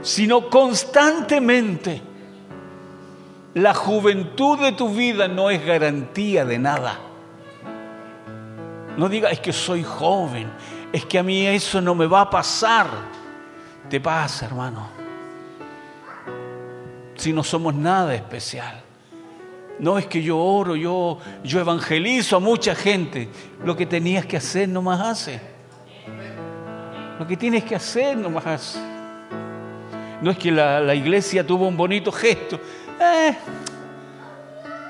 sino 0.00 0.48
constantemente. 0.48 2.00
La 3.54 3.74
juventud 3.74 4.60
de 4.60 4.70
tu 4.70 4.90
vida 4.90 5.26
no 5.26 5.50
es 5.50 5.66
garantía 5.66 6.44
de 6.44 6.60
nada. 6.60 7.00
No 8.96 9.08
digas, 9.08 9.32
es 9.32 9.40
que 9.40 9.52
soy 9.52 9.82
joven, 9.82 10.48
es 10.92 11.04
que 11.04 11.18
a 11.18 11.22
mí 11.22 11.46
eso 11.46 11.80
no 11.80 11.94
me 11.94 12.06
va 12.06 12.22
a 12.22 12.30
pasar. 12.30 12.86
Te 13.88 14.00
pasa, 14.00 14.46
hermano. 14.46 14.88
Si 17.16 17.32
no 17.32 17.42
somos 17.42 17.74
nada 17.74 18.14
especial. 18.14 18.82
No 19.78 19.96
es 19.98 20.06
que 20.06 20.22
yo 20.22 20.38
oro, 20.38 20.74
yo, 20.74 21.18
yo 21.44 21.60
evangelizo 21.60 22.36
a 22.36 22.40
mucha 22.40 22.74
gente. 22.74 23.28
Lo 23.64 23.76
que 23.76 23.86
tenías 23.86 24.26
que 24.26 24.36
hacer 24.36 24.68
nomás 24.68 25.00
hace. 25.00 25.40
Lo 27.18 27.26
que 27.26 27.36
tienes 27.36 27.64
que 27.64 27.74
hacer 27.74 28.16
nomás. 28.16 28.78
No 30.20 30.30
es 30.30 30.38
que 30.38 30.50
la, 30.50 30.94
iglesia 30.94 31.46
tuvo 31.46 31.68
un 31.68 31.76
bonito 31.76 32.10
gesto. 32.10 32.58
Eh, 33.00 33.36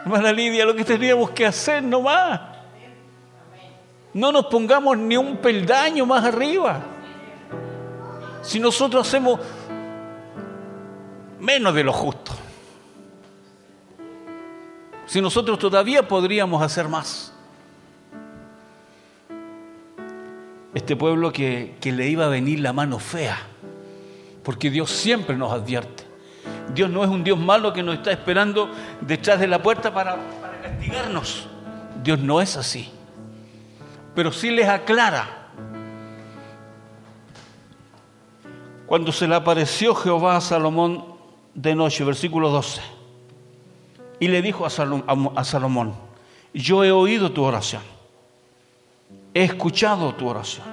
hermana 0.05 0.33
Lidia, 0.33 0.65
lo 0.65 0.75
que 0.75 0.85
teníamos 0.85 1.31
que 1.31 1.45
hacer 1.45 1.83
nomás. 1.83 2.58
No 4.19 4.33
nos 4.33 4.47
pongamos 4.47 4.99
ni 4.99 5.17
un 5.17 5.37
peldaño 5.37 6.05
más 6.05 6.25
arriba. 6.25 6.81
Si 8.43 8.59
nosotros 8.59 9.07
hacemos 9.07 9.39
menos 11.39 11.73
de 11.73 11.85
lo 11.85 11.93
justo, 11.93 12.33
Si 15.07 15.23
nosotros 15.23 15.59
todavía 15.59 16.07
podríamos 16.07 16.61
hacer 16.61 16.89
más. 16.89 17.33
Este 20.75 20.97
pueblo 20.97 21.33
que, 21.33 21.77
que 21.81 21.93
le 21.93 22.09
iba 22.09 22.27
a 22.27 22.29
venir 22.29 22.61
la 22.61 22.75
mano 22.75 22.99
fea, 22.99 23.39
porque 24.43 24.69
Dios 24.69 24.91
siempre 24.91 25.37
nos 25.37 25.53
advierte. 25.53 26.03
Dios 26.75 26.91
no 26.91 27.05
es 27.05 27.09
un 27.09 27.25
Dios 27.25 27.39
malo 27.39 27.73
que 27.73 27.83
nos 27.85 27.95
está 27.95 28.11
esperando 28.11 28.69
detrás 29.01 29.39
de 29.41 29.47
la 29.47 29.63
puerta 29.63 29.95
para, 29.95 30.17
para 30.43 30.61
castigarnos. 30.61 31.47
Dios 32.03 32.19
no 32.19 32.43
es 32.43 32.57
así. 32.57 32.98
Pero 34.19 34.33
sí 34.33 34.51
les 34.51 34.67
aclara. 34.67 35.29
Cuando 38.85 39.13
se 39.13 39.29
le 39.29 39.37
apareció 39.37 39.95
Jehová 39.95 40.39
a 40.39 40.41
Salomón 40.41 41.05
de 41.55 41.77
noche, 41.77 42.03
versículo 42.03 42.51
12, 42.51 42.81
y 44.19 44.27
le 44.27 44.43
dijo 44.43 44.67
a 44.67 45.45
Salomón, 45.45 45.95
yo 46.53 46.83
he 46.83 46.91
oído 46.91 47.31
tu 47.31 47.45
oración, 47.45 47.83
he 49.35 49.45
escuchado 49.45 50.13
tu 50.17 50.27
oración, 50.27 50.67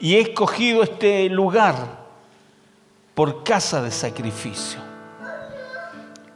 y 0.00 0.16
he 0.16 0.20
escogido 0.20 0.82
este 0.82 1.28
lugar 1.28 2.00
por 3.14 3.44
casa 3.44 3.80
de 3.80 3.92
sacrificio. 3.92 4.80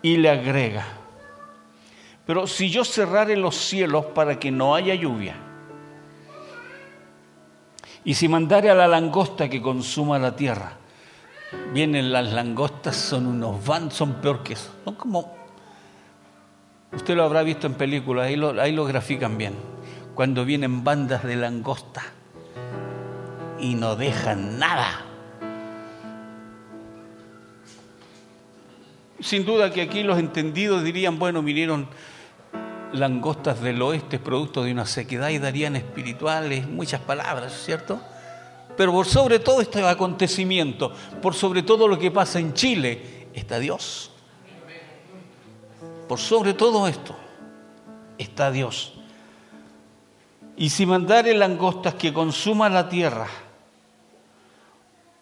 Y 0.00 0.18
le 0.18 0.31
agrega, 0.31 0.87
pero 2.24 2.46
si 2.46 2.70
yo 2.70 2.85
cerrare 2.85 3.37
los 3.37 3.57
cielos 3.57 4.07
para 4.14 4.38
que 4.38 4.53
no 4.53 4.77
haya 4.77 4.94
lluvia, 4.94 5.35
y 8.04 8.14
si 8.14 8.28
mandare 8.28 8.70
a 8.70 8.74
la 8.74 8.86
langosta 8.86 9.48
que 9.48 9.62
consuma 9.62 10.18
la 10.18 10.36
tierra, 10.36 10.76
vienen 11.72 12.12
las 12.12 12.32
langostas, 12.32 12.96
son 12.96 13.26
unos 13.26 13.64
van, 13.64 13.90
son 13.90 14.14
peor 14.14 14.42
que 14.42 14.52
eso. 14.52 14.70
Son 14.84 14.94
como, 14.94 15.34
usted 16.92 17.16
lo 17.16 17.24
habrá 17.24 17.42
visto 17.42 17.66
en 17.66 17.74
películas, 17.74 18.26
ahí 18.26 18.40
ahí 18.60 18.72
lo 18.72 18.84
grafican 18.84 19.38
bien. 19.38 19.54
Cuando 20.14 20.44
vienen 20.44 20.84
bandas 20.84 21.24
de 21.24 21.36
langosta 21.36 22.02
y 23.58 23.74
no 23.74 23.96
dejan 23.96 24.58
nada. 24.58 25.00
Sin 29.20 29.46
duda 29.46 29.72
que 29.72 29.80
aquí 29.80 30.02
los 30.02 30.18
entendidos 30.18 30.84
dirían, 30.84 31.18
bueno, 31.18 31.42
vinieron 31.42 31.88
langostas 32.94 33.61
del 33.61 33.83
oeste, 33.83 34.18
producto 34.18 34.64
de 34.64 34.72
una 34.72 34.87
sequedad, 34.87 35.28
y 35.30 35.38
darían 35.38 35.76
espirituales, 35.76 36.68
muchas 36.68 37.00
palabras, 37.00 37.52
¿cierto? 37.64 38.00
Pero 38.76 38.92
por 38.92 39.07
sobre 39.07 39.38
todo 39.38 39.61
este 39.61 39.87
acontecimiento, 39.87 40.92
por 41.22 41.35
sobre 41.35 41.62
todo 41.62 41.87
lo 41.87 41.98
que 41.98 42.11
pasa 42.11 42.38
en 42.38 42.54
Chile, 42.54 43.28
está 43.35 43.59
Dios. 43.59 44.11
Por 46.09 46.18
sobre 46.18 46.54
todo 46.54 46.87
esto 46.88 47.16
está 48.18 48.50
Dios. 48.50 48.94
Y 50.57 50.70
si 50.70 50.87
mandare 50.87 51.35
langostas 51.35 51.94
que 51.94 52.12
consuman 52.12 52.74
la 52.74 52.88
tierra, 52.88 53.26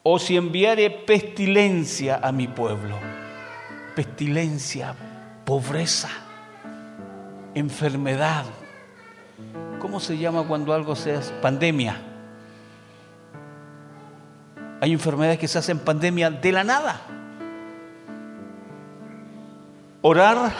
o 0.03 0.19
si 0.19 0.37
enviare 0.37 0.91
pestilencia 0.91 2.21
a 2.23 2.33
mi 2.33 2.49
pueblo, 2.49 2.99
pestilencia, 3.95 4.95
pobreza, 5.45 6.11
enfermedad. 7.55 8.45
¿Cómo 9.81 10.01
se 10.01 10.19
llama 10.19 10.45
cuando 10.45 10.73
algo 10.73 10.97
sea 10.97 11.21
pandemia? 11.41 12.01
Hay 14.81 14.93
enfermedades 14.93 15.39
que 15.39 15.49
se 15.49 15.59
hacen 15.59 15.79
pandemia 15.79 16.31
de 16.31 16.53
la 16.53 16.65
nada. 16.65 17.01
Orar 20.01 20.53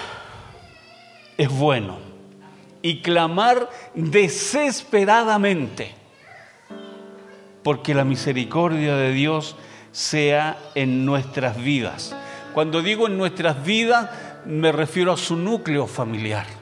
es 1.37 1.49
bueno 1.49 1.99
y 2.83 3.03
clamar 3.03 3.69
desesperadamente 3.95 5.95
porque 7.65 7.95
la 7.95 8.05
misericordia 8.05 8.97
de 8.97 9.13
Dios 9.13 9.57
sea 9.93 10.59
en 10.75 11.05
nuestras 11.05 11.57
vidas. 11.57 12.15
Cuando 12.55 12.83
digo 12.83 13.07
en 13.07 13.17
nuestras 13.17 13.65
vidas, 13.65 14.11
me 14.47 14.73
refiero 14.73 15.13
a 15.13 15.17
su 15.17 15.37
núcleo 15.37 15.87
familiar 15.87 16.62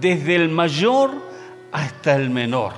desde 0.00 0.36
el 0.36 0.48
mayor 0.48 1.10
hasta 1.72 2.16
el 2.16 2.30
menor. 2.30 2.72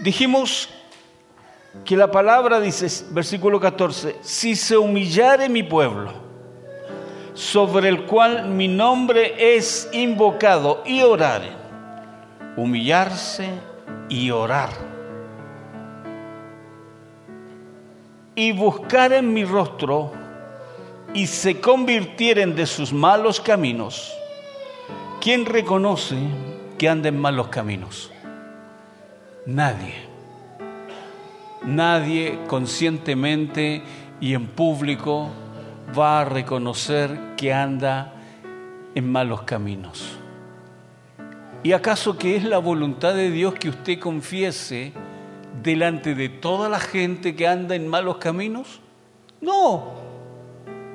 Dijimos 0.00 0.68
que 1.84 1.96
la 1.96 2.10
palabra 2.10 2.60
dice, 2.60 3.04
versículo 3.10 3.60
14, 3.60 4.16
si 4.20 4.56
se 4.56 4.76
humillare 4.76 5.48
mi 5.48 5.62
pueblo, 5.62 6.12
sobre 7.34 7.88
el 7.88 8.04
cual 8.04 8.48
mi 8.48 8.68
nombre 8.68 9.56
es 9.56 9.88
invocado, 9.92 10.82
y 10.84 11.02
orare, 11.02 11.50
humillarse 12.56 13.48
y 14.08 14.30
orar, 14.30 14.70
y 18.34 18.52
buscar 18.52 19.12
en 19.12 19.32
mi 19.32 19.44
rostro, 19.44 20.12
y 21.14 21.26
se 21.26 21.60
convirtieren 21.60 22.54
de 22.54 22.66
sus 22.66 22.92
malos 22.92 23.40
caminos, 23.40 24.12
¿Quién 25.22 25.46
reconoce 25.46 26.16
que 26.76 26.88
anda 26.88 27.08
en 27.08 27.16
malos 27.16 27.46
caminos? 27.46 28.10
Nadie. 29.46 29.94
Nadie 31.64 32.40
conscientemente 32.48 33.84
y 34.20 34.34
en 34.34 34.48
público 34.48 35.30
va 35.96 36.22
a 36.22 36.24
reconocer 36.24 37.36
que 37.36 37.54
anda 37.54 38.14
en 38.96 39.12
malos 39.12 39.42
caminos. 39.42 40.18
¿Y 41.62 41.70
acaso 41.70 42.18
que 42.18 42.34
es 42.34 42.42
la 42.42 42.58
voluntad 42.58 43.14
de 43.14 43.30
Dios 43.30 43.54
que 43.54 43.68
usted 43.68 44.00
confiese 44.00 44.92
delante 45.62 46.16
de 46.16 46.30
toda 46.30 46.68
la 46.68 46.80
gente 46.80 47.36
que 47.36 47.46
anda 47.46 47.76
en 47.76 47.86
malos 47.86 48.16
caminos? 48.16 48.80
No, 49.40 49.84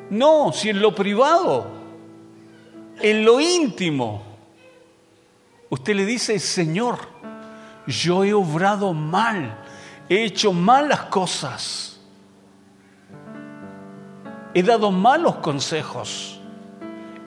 no, 0.09 0.51
si 0.51 0.67
en 0.67 0.81
lo 0.81 0.93
privado 0.93 1.76
en 3.01 3.25
lo 3.25 3.39
íntimo, 3.39 4.23
usted 5.69 5.95
le 5.95 6.05
dice, 6.05 6.39
Señor, 6.39 6.99
yo 7.85 8.23
he 8.23 8.33
obrado 8.33 8.93
mal, 8.93 9.57
he 10.09 10.23
hecho 10.23 10.51
malas 10.53 11.01
cosas, 11.03 11.99
he 14.53 14.63
dado 14.63 14.91
malos 14.91 15.35
consejos, 15.37 16.39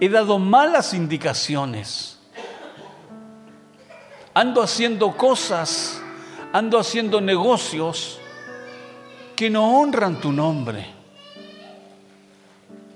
he 0.01 0.09
dado 0.09 0.39
malas 0.39 0.93
indicaciones, 0.95 2.19
ando 4.35 4.63
haciendo 4.63 5.17
cosas, 5.17 6.03
ando 6.53 6.79
haciendo 6.79 7.21
negocios 7.21 8.19
que 9.37 9.49
no 9.49 9.79
honran 9.79 10.21
tu 10.21 10.33
nombre. 10.33 10.87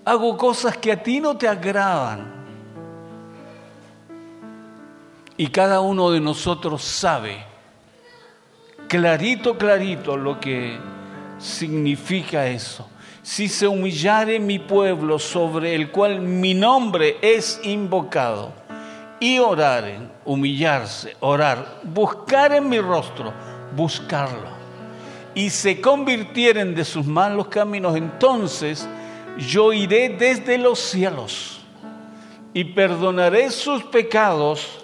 Hago 0.05 0.37
cosas 0.37 0.77
que 0.77 0.93
a 0.93 1.03
ti 1.03 1.19
no 1.19 1.37
te 1.39 1.49
agradan. 1.49 2.44
Y 5.37 5.49
cada 5.49 5.81
uno 5.81 6.11
de 6.11 6.21
nosotros 6.21 6.83
sabe 6.83 7.55
clarito, 8.89 9.59
clarito 9.59 10.17
lo 10.17 10.39
que 10.39 10.79
significa 11.39 12.47
eso. 12.47 12.89
Si 13.23 13.49
se 13.49 13.67
humillare 13.67 14.39
mi 14.39 14.59
pueblo 14.59 15.19
sobre 15.19 15.75
el 15.75 15.91
cual 15.91 16.21
mi 16.21 16.55
nombre 16.55 17.17
es 17.23 17.61
invocado, 17.65 18.53
y 19.19 19.39
oraren, 19.39 20.11
humillarse, 20.25 21.17
orar, 21.21 21.81
buscar 21.83 22.53
en 22.53 22.69
mi 22.69 22.79
rostro, 22.79 23.33
buscarlo, 23.75 24.51
y 25.35 25.51
se 25.51 25.81
convirtieren 25.81 26.75
de 26.75 26.85
sus 26.85 27.07
malos 27.07 27.49
caminos, 27.49 27.97
entonces 27.97 28.87
yo 29.39 29.73
iré 29.73 30.11
desde 30.11 30.59
los 30.59 30.79
cielos 30.79 31.61
y 32.53 32.65
perdonaré 32.65 33.51
sus 33.51 33.83
pecados 33.85 34.84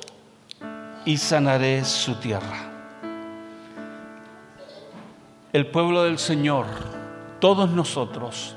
y 1.04 1.16
sanaré 1.16 1.84
su 1.84 2.14
tierra. 2.16 2.68
El 5.52 5.66
pueblo 5.66 6.04
del 6.04 6.18
Señor, 6.18 6.66
todos 7.40 7.70
nosotros, 7.70 8.54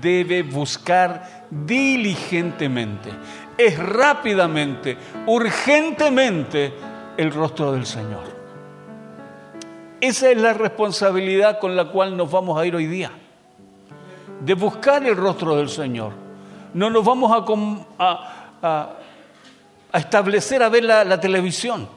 debe 0.00 0.42
buscar 0.42 1.46
diligentemente, 1.50 3.10
es 3.56 3.78
rápidamente, 3.78 4.96
urgentemente 5.26 6.72
el 7.16 7.32
rostro 7.32 7.72
del 7.72 7.86
Señor. 7.86 8.34
Esa 10.00 10.30
es 10.30 10.36
la 10.36 10.52
responsabilidad 10.52 11.58
con 11.60 11.76
la 11.76 11.86
cual 11.86 12.16
nos 12.16 12.30
vamos 12.30 12.58
a 12.58 12.66
ir 12.66 12.76
hoy 12.76 12.86
día, 12.86 13.10
de 14.40 14.54
buscar 14.54 15.06
el 15.06 15.16
rostro 15.16 15.56
del 15.56 15.68
Señor. 15.68 16.12
No 16.74 16.90
nos 16.90 17.04
vamos 17.04 17.32
a, 17.32 17.44
a 17.98 18.44
a 18.64 18.96
establecer 19.98 20.62
a 20.62 20.68
ver 20.68 20.84
la, 20.84 21.20
televisión. 21.20 21.88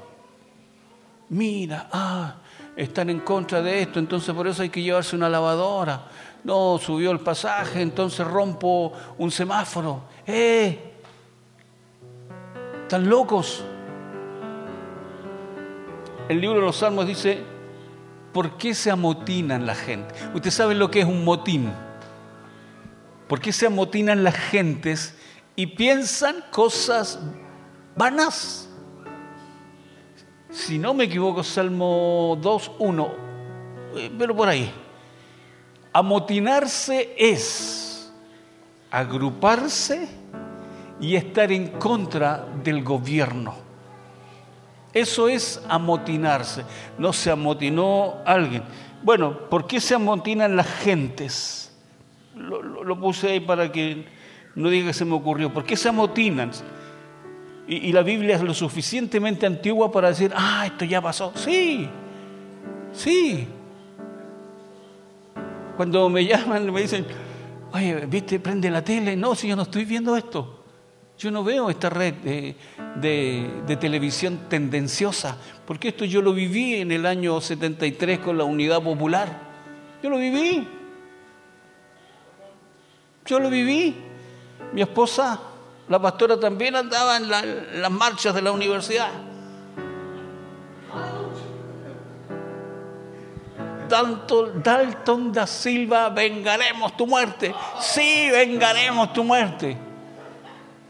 Mira, 1.29 1.89
ah, 1.91 2.36
están 2.75 3.10
en 3.10 3.21
contra 3.21 3.62
de 3.62 3.81
esto, 3.81 3.99
entonces 3.99 4.33
por 4.33 4.47
eso 4.47 4.62
hay 4.62 4.69
que 4.69 4.81
llevarse 4.81 5.15
una 5.15 5.29
lavadora. 5.29 6.05
no, 6.43 6.77
subió 6.77 7.12
el 7.12 7.19
pasaje, 7.19 7.81
entonces 7.81 8.25
rompo 8.25 8.93
un 9.17 9.31
semáforo. 9.31 10.03
¡Eh! 10.25 10.93
¿Están 12.83 13.10
locos? 13.10 13.63
El 16.29 16.39
libro 16.39 16.60
de 16.60 16.65
los 16.65 16.77
Salmos 16.77 17.07
dice, 17.07 17.43
¿por 18.31 18.57
qué 18.57 18.73
se 18.73 18.91
amotinan 18.91 19.65
la 19.65 19.75
gente? 19.75 20.13
Usted 20.33 20.51
sabe 20.51 20.75
lo 20.75 20.91
que 20.91 20.99
es 20.99 21.05
un 21.05 21.23
motín. 21.25 21.71
¿Por 23.27 23.41
qué 23.41 23.51
se 23.51 23.65
amotinan 23.65 24.23
las 24.23 24.36
gentes 24.36 25.17
y 25.55 25.67
piensan 25.67 26.36
cosas 26.51 27.19
vanas? 27.97 28.69
Si 30.49 30.77
no 30.77 30.93
me 30.93 31.05
equivoco, 31.05 31.43
Salmo 31.43 32.38
2, 32.41 32.71
1, 32.79 33.07
eh, 33.95 34.12
pero 34.17 34.36
por 34.36 34.47
ahí. 34.47 34.71
Amotinarse 35.91 37.15
es 37.17 38.13
agruparse 38.91 40.07
y 40.99 41.15
estar 41.15 41.51
en 41.51 41.67
contra 41.67 42.47
del 42.63 42.83
gobierno. 42.83 43.55
Eso 44.93 45.27
es 45.27 45.62
amotinarse. 45.67 46.63
No 46.97 47.13
se 47.13 47.29
amotinó 47.29 48.15
alguien. 48.25 48.63
Bueno, 49.03 49.38
¿por 49.49 49.67
qué 49.67 49.79
se 49.79 49.95
amotinan 49.95 50.55
las 50.55 50.67
gentes? 50.67 51.71
Lo, 52.36 52.99
puse 52.99 53.31
ahí 53.31 53.39
para 53.39 53.71
que 53.71 54.05
no 54.55 54.69
diga 54.69 54.88
que 54.88 54.93
se 54.93 55.05
me 55.05 55.13
ocurrió. 55.13 55.53
¿Por 55.53 55.65
qué 55.65 55.75
se 55.75 55.89
amotinan? 55.89 56.51
Y, 57.67 57.91
la 57.91 58.01
Biblia 58.01 58.36
es 58.36 58.41
lo 58.41 58.53
suficientemente 58.53 59.45
antigua 59.45 59.91
para 59.91 60.10
decir, 60.10 60.32
ah, 60.36 60.63
esto 60.65 60.86
ya 60.86 61.01
pasó. 61.01 61.34
Sí, 61.36 61.89
sí. 62.93 63.47
Cuando 65.75 66.10
me 66.10 66.25
llaman, 66.25 66.71
me 66.71 66.82
dicen, 66.82 67.06
oye, 67.73 68.06
¿viste? 68.06 68.39
Prende 68.39 68.69
la 68.71 68.82
tele. 68.82 69.17
No, 69.17 69.36
si 69.36 69.49
yo 69.49 69.56
no 69.56 69.63
estoy 69.63 69.84
viendo 69.84 70.15
esto. 70.15 70.58
Yo 71.17 71.32
no 71.32 71.43
veo 71.43 71.69
esta 71.69 71.89
red 71.89 72.13
de, 72.13 73.75
televisión 73.80 74.41
tendenciosa, 74.49 75.38
porque 75.65 75.88
esto 75.88 76.06
yo 76.06 76.21
lo 76.21 76.32
viví 76.32 76.75
en 76.75 76.91
el 76.91 77.08
año 77.08 77.41
73 77.41 78.19
con 78.19 78.38
la 78.38 78.43
Unidad 78.43 78.84
Popular. 78.84 79.27
Yo 80.03 80.12
lo 80.12 80.17
viví. 80.17 80.67
Yo 83.25 83.39
lo 83.39 83.49
viví. 83.49 83.95
Mi 84.73 84.82
esposa, 84.82 85.41
la 85.89 86.00
pastora, 86.00 86.39
también 86.39 86.76
andaba 86.76 87.17
en, 87.17 87.30
las 87.82 87.91
marchas 87.91 88.36
de 88.36 88.41
la 88.41 88.52
universidad. 88.52 89.10
Dalton, 93.88 94.62
Dalton 94.62 95.32
da 95.32 95.47
Silva, 95.47 96.10
vengaremos 96.10 96.97
tu 96.97 97.08
muerte. 97.08 97.56
Sí, 97.80 98.30
vengaremos 98.32 99.13
tu 99.13 99.23
muerte. 99.23 99.78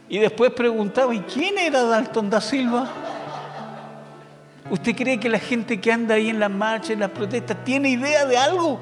Y 0.10 0.18
después 0.18 0.52
preguntaba, 0.52 1.14
¿y 1.14 1.20
quién 1.20 1.58
era 1.60 1.84
Dalton 1.84 2.30
da 2.30 2.42
Silva? 2.42 2.88
¿Usted 4.70 4.96
cree 4.96 5.20
que 5.20 5.30
la 5.30 5.40
gente 5.40 5.80
que 5.80 5.92
anda 5.92 6.16
ahí 6.16 6.30
en 6.30 6.40
las 6.40 6.50
marchas, 6.50 6.92
en 6.92 7.02
las 7.02 7.12
protestas, 7.12 7.64
tiene 7.64 7.90
idea 7.90 8.26
de 8.26 8.38
algo? 8.38 8.80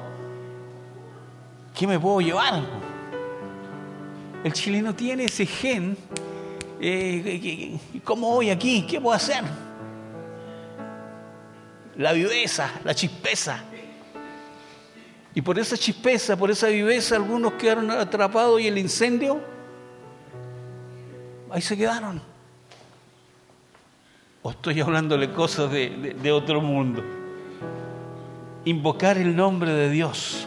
¿Qué 1.74 1.86
me 1.86 2.00
puedo 2.00 2.20
llevar? 2.20 2.62
El 4.46 4.52
chileno 4.52 4.94
tiene 4.94 5.24
ese 5.24 5.44
gen. 5.44 5.96
Eh, 6.80 7.76
¿Cómo 8.04 8.30
voy 8.30 8.50
aquí? 8.50 8.86
¿Qué 8.88 9.00
puedo 9.00 9.16
hacer? 9.16 9.42
La 11.96 12.12
viveza, 12.12 12.70
la 12.84 12.94
chispeza. 12.94 13.64
Y 15.34 15.42
por 15.42 15.58
esa 15.58 15.76
chispeza, 15.76 16.36
por 16.36 16.52
esa 16.52 16.68
viveza, 16.68 17.16
algunos 17.16 17.54
quedaron 17.54 17.90
atrapados 17.90 18.60
y 18.60 18.68
el 18.68 18.78
incendio 18.78 19.40
ahí 21.50 21.60
se 21.60 21.76
quedaron. 21.76 22.22
O 24.42 24.52
estoy 24.52 24.80
hablándole 24.80 25.32
cosas 25.32 25.72
de, 25.72 26.30
otro 26.30 26.60
mundo. 26.60 27.02
Invocar 28.64 29.18
el 29.18 29.34
nombre 29.34 29.72
de 29.72 29.90
Dios. 29.90 30.46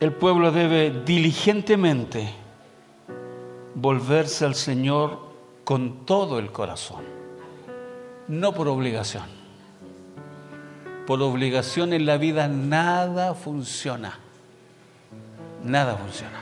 El 0.00 0.12
pueblo 0.12 0.50
debe 0.50 0.90
diligentemente 1.04 2.32
volverse 3.74 4.44
al 4.44 4.54
Señor 4.54 5.20
con 5.64 6.06
todo 6.06 6.38
el 6.38 6.50
corazón, 6.50 7.04
no 8.26 8.52
por 8.52 8.68
obligación. 8.68 9.24
Por 11.06 11.22
obligación 11.22 11.92
en 11.92 12.06
la 12.06 12.16
vida 12.16 12.48
nada 12.48 13.34
funciona 13.34 14.18
nada 15.64 15.96
funciona. 15.96 16.38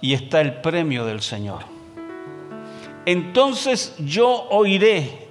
Y 0.00 0.14
está 0.14 0.40
el 0.40 0.60
premio 0.60 1.04
del 1.04 1.22
Señor. 1.22 1.62
Entonces 3.04 3.94
yo 3.98 4.28
oiré 4.50 5.28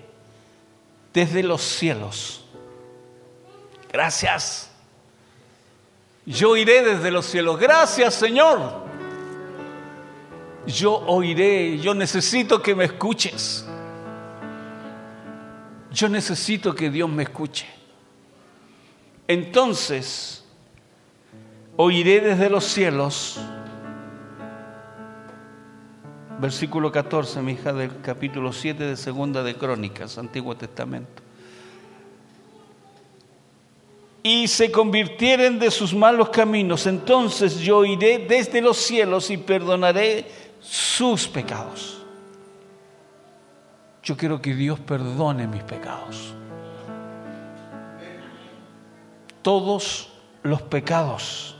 desde 1.13 1.43
los 1.43 1.61
cielos. 1.61 2.45
Gracias. 3.91 4.71
Yo 6.25 6.51
oiré 6.51 6.81
desde 6.83 7.11
los 7.11 7.25
cielos. 7.25 7.59
Gracias, 7.59 8.15
Señor. 8.15 8.85
Yo 10.65 10.93
oiré. 11.05 11.77
Yo 11.77 11.93
necesito 11.93 12.61
que 12.61 12.73
me 12.73 12.85
escuches. 12.85 13.65
Yo 15.91 16.09
necesito 16.09 16.73
que 16.73 16.89
Dios 16.89 17.09
me 17.09 17.23
escuche. 17.23 17.67
Entonces, 19.27 20.43
oiré 21.77 22.21
desde 22.21 22.49
los 22.49 22.65
cielos. 22.65 23.39
Versículo 26.39 26.91
14, 26.91 27.41
mi 27.41 27.53
hija, 27.53 27.71
del 27.71 28.01
capítulo 28.01 28.51
7 28.51 28.83
de 28.83 28.97
Segunda 28.97 29.41
de 29.41 29.55
Crónicas, 29.55 30.17
Antiguo 30.17 30.57
Testamento. 30.57 31.24
Y 34.27 34.47
se 34.47 34.71
convirtieren 34.71 35.59
de 35.59 35.69
sus 35.69 35.93
malos 35.93 36.29
caminos, 36.29 36.87
entonces 36.87 37.59
yo 37.59 37.85
iré 37.85 38.17
desde 38.17 38.59
los 38.59 38.75
cielos 38.77 39.29
y 39.29 39.37
perdonaré 39.37 40.25
sus 40.59 41.27
pecados. 41.27 42.01
Yo 44.01 44.17
quiero 44.17 44.41
que 44.41 44.55
Dios 44.55 44.79
perdone 44.79 45.45
mis 45.45 45.61
pecados. 45.61 46.33
Todos 49.43 50.11
los 50.41 50.59
pecados 50.63 51.55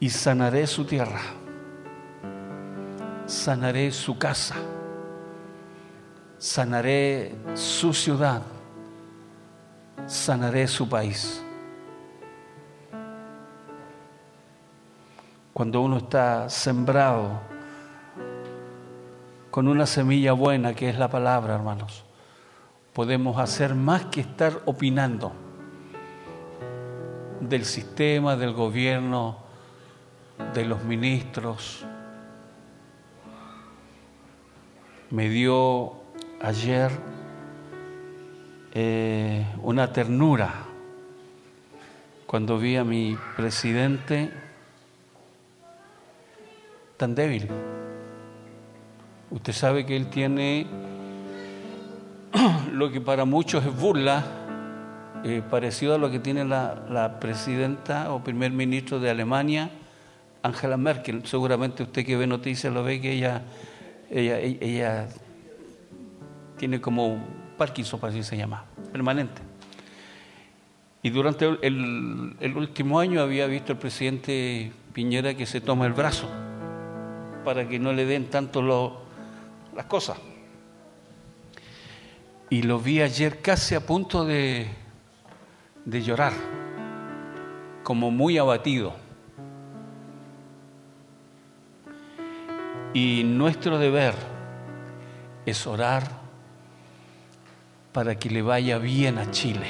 y 0.00 0.10
sanaré 0.10 0.66
su 0.66 0.84
tierra, 0.84 1.22
sanaré 3.26 3.92
su 3.92 4.18
casa, 4.18 4.56
sanaré 6.44 7.34
su 7.54 7.94
ciudad, 7.94 8.42
sanaré 10.04 10.68
su 10.68 10.86
país. 10.86 11.42
Cuando 15.54 15.80
uno 15.80 15.96
está 15.96 16.50
sembrado 16.50 17.40
con 19.50 19.68
una 19.68 19.86
semilla 19.86 20.34
buena 20.34 20.74
que 20.74 20.90
es 20.90 20.98
la 20.98 21.08
palabra, 21.08 21.54
hermanos, 21.54 22.04
podemos 22.92 23.38
hacer 23.38 23.74
más 23.74 24.04
que 24.06 24.20
estar 24.20 24.60
opinando 24.66 25.32
del 27.40 27.64
sistema, 27.64 28.36
del 28.36 28.52
gobierno, 28.52 29.38
de 30.52 30.66
los 30.66 30.84
ministros. 30.84 31.86
Me 35.10 35.30
dio 35.30 36.03
ayer 36.44 36.90
eh, 38.74 39.46
una 39.62 39.90
ternura 39.90 40.52
cuando 42.26 42.58
vi 42.58 42.76
a 42.76 42.84
mi 42.84 43.16
presidente 43.34 44.30
tan 46.98 47.14
débil. 47.14 47.48
Usted 49.30 49.52
sabe 49.54 49.86
que 49.86 49.96
él 49.96 50.08
tiene 50.08 50.66
lo 52.72 52.92
que 52.92 53.00
para 53.00 53.24
muchos 53.24 53.64
es 53.64 53.74
burla, 53.74 54.22
eh, 55.24 55.40
parecido 55.48 55.94
a 55.94 55.98
lo 55.98 56.10
que 56.10 56.18
tiene 56.18 56.44
la, 56.44 56.84
la 56.90 57.20
presidenta 57.20 58.12
o 58.12 58.22
primer 58.22 58.52
ministro 58.52 59.00
de 59.00 59.08
Alemania, 59.08 59.70
Angela 60.42 60.76
Merkel, 60.76 61.24
seguramente 61.24 61.84
usted 61.84 62.04
que 62.04 62.18
ve 62.18 62.26
noticias 62.26 62.70
lo 62.70 62.84
ve 62.84 63.00
que 63.00 63.12
ella, 63.12 63.40
ella, 64.10 64.38
ella 64.40 65.08
tiene 66.56 66.80
como 66.80 67.24
Parkinson, 67.56 68.00
para 68.00 68.12
así 68.12 68.22
se 68.22 68.36
llama, 68.36 68.64
permanente. 68.92 69.42
Y 71.02 71.10
durante 71.10 71.44
el, 71.46 72.36
el, 72.40 72.56
último 72.56 72.98
año 72.98 73.20
había 73.20 73.46
visto 73.46 73.72
el 73.72 73.78
presidente 73.78 74.72
Piñera 74.94 75.34
que 75.34 75.44
se 75.44 75.60
toma 75.60 75.86
el 75.86 75.92
brazo 75.92 76.30
para 77.44 77.68
que 77.68 77.78
no 77.78 77.92
le 77.92 78.06
den 78.06 78.30
tanto 78.30 78.62
las 79.74 79.84
cosas. 79.84 80.16
Y 82.48 82.62
lo 82.62 82.78
vi 82.78 83.02
ayer 83.02 83.42
casi 83.42 83.74
a 83.74 83.84
punto 83.84 84.24
de, 84.24 84.66
de 85.84 86.02
llorar, 86.02 86.32
como 87.82 88.10
muy 88.10 88.38
abatido. 88.38 88.94
Y 92.94 93.24
nuestro 93.24 93.78
deber 93.78 94.14
es 95.44 95.66
orar 95.66 96.23
para 97.94 98.18
que 98.18 98.28
le 98.28 98.42
vaya 98.42 98.76
bien 98.76 99.16
a 99.16 99.30
Chile. 99.30 99.68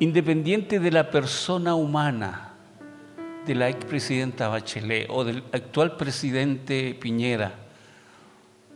Independiente 0.00 0.80
de 0.80 0.90
la 0.90 1.08
persona 1.10 1.76
humana, 1.76 2.54
de 3.46 3.54
la 3.54 3.68
expresidenta 3.68 4.48
Bachelet 4.48 5.06
o 5.08 5.22
del 5.22 5.44
actual 5.52 5.96
presidente 5.96 6.98
Piñera 7.00 7.52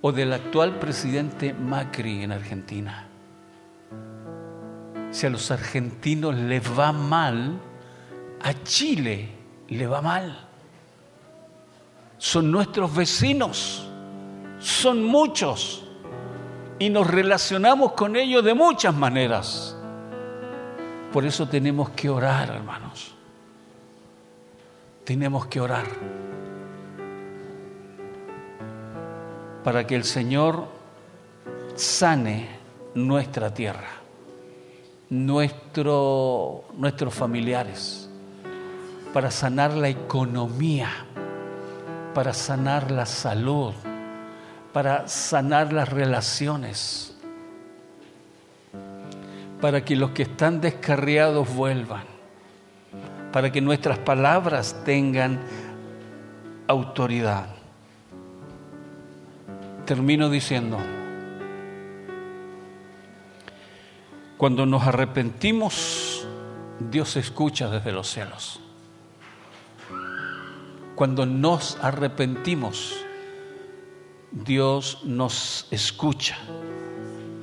o 0.00 0.12
del 0.12 0.32
actual 0.32 0.78
presidente 0.78 1.52
Macri 1.52 2.22
en 2.22 2.30
Argentina. 2.30 3.08
Si 5.10 5.26
a 5.26 5.30
los 5.30 5.50
argentinos 5.50 6.36
les 6.36 6.62
va 6.78 6.92
mal, 6.92 7.58
a 8.42 8.54
Chile 8.62 9.28
le 9.68 9.86
va 9.88 10.00
mal 10.00 10.52
son 12.22 12.52
nuestros 12.52 12.94
vecinos, 12.94 13.82
son 14.60 15.02
muchos 15.02 15.81
y 16.82 16.90
nos 16.90 17.06
relacionamos 17.06 17.92
con 17.92 18.16
ellos 18.16 18.44
de 18.44 18.54
muchas 18.54 18.92
maneras. 18.92 19.76
Por 21.12 21.24
eso 21.24 21.46
tenemos 21.46 21.90
que 21.90 22.08
orar, 22.08 22.50
hermanos. 22.50 23.14
Tenemos 25.04 25.46
que 25.46 25.60
orar 25.60 25.86
para 29.62 29.86
que 29.86 29.94
el 29.94 30.02
Señor 30.02 30.66
sane 31.76 32.48
nuestra 32.96 33.54
tierra, 33.54 33.90
nuestro, 35.08 36.64
nuestros 36.76 37.14
familiares, 37.14 38.10
para 39.14 39.30
sanar 39.30 39.74
la 39.74 39.88
economía 39.88 40.90
para 42.14 42.32
sanar 42.34 42.90
la 42.90 43.06
salud, 43.06 43.72
para 44.72 45.08
sanar 45.08 45.72
las 45.72 45.88
relaciones, 45.88 47.16
para 49.60 49.84
que 49.84 49.96
los 49.96 50.10
que 50.10 50.22
están 50.22 50.60
descarriados 50.60 51.54
vuelvan, 51.54 52.04
para 53.32 53.50
que 53.52 53.60
nuestras 53.60 53.98
palabras 53.98 54.82
tengan 54.84 55.40
autoridad. 56.66 57.46
Termino 59.84 60.30
diciendo, 60.30 60.78
cuando 64.36 64.66
nos 64.66 64.86
arrepentimos, 64.86 66.26
Dios 66.90 67.16
escucha 67.16 67.68
desde 67.68 67.92
los 67.92 68.08
cielos 68.08 68.62
cuando 70.94 71.26
nos 71.26 71.78
arrepentimos, 71.82 73.01
Dios 74.32 75.00
nos 75.04 75.66
escucha, 75.70 76.36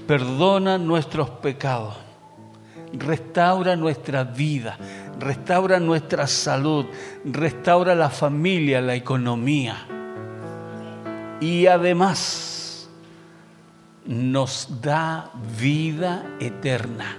perdona 0.08 0.78
nuestros 0.78 1.30
pecados, 1.30 1.95
restaura 2.93 3.75
nuestra 3.75 4.23
vida, 4.23 4.78
restaura 5.19 5.80
nuestra 5.80 6.28
salud, 6.28 6.86
restaura 7.25 7.95
la 7.95 8.10
familia, 8.10 8.82
la 8.82 8.95
economía. 8.95 9.78
Y 11.39 11.67
además 11.67 12.89
nos 14.06 14.82
da 14.82 15.32
vida 15.58 16.25
eterna. 16.39 17.17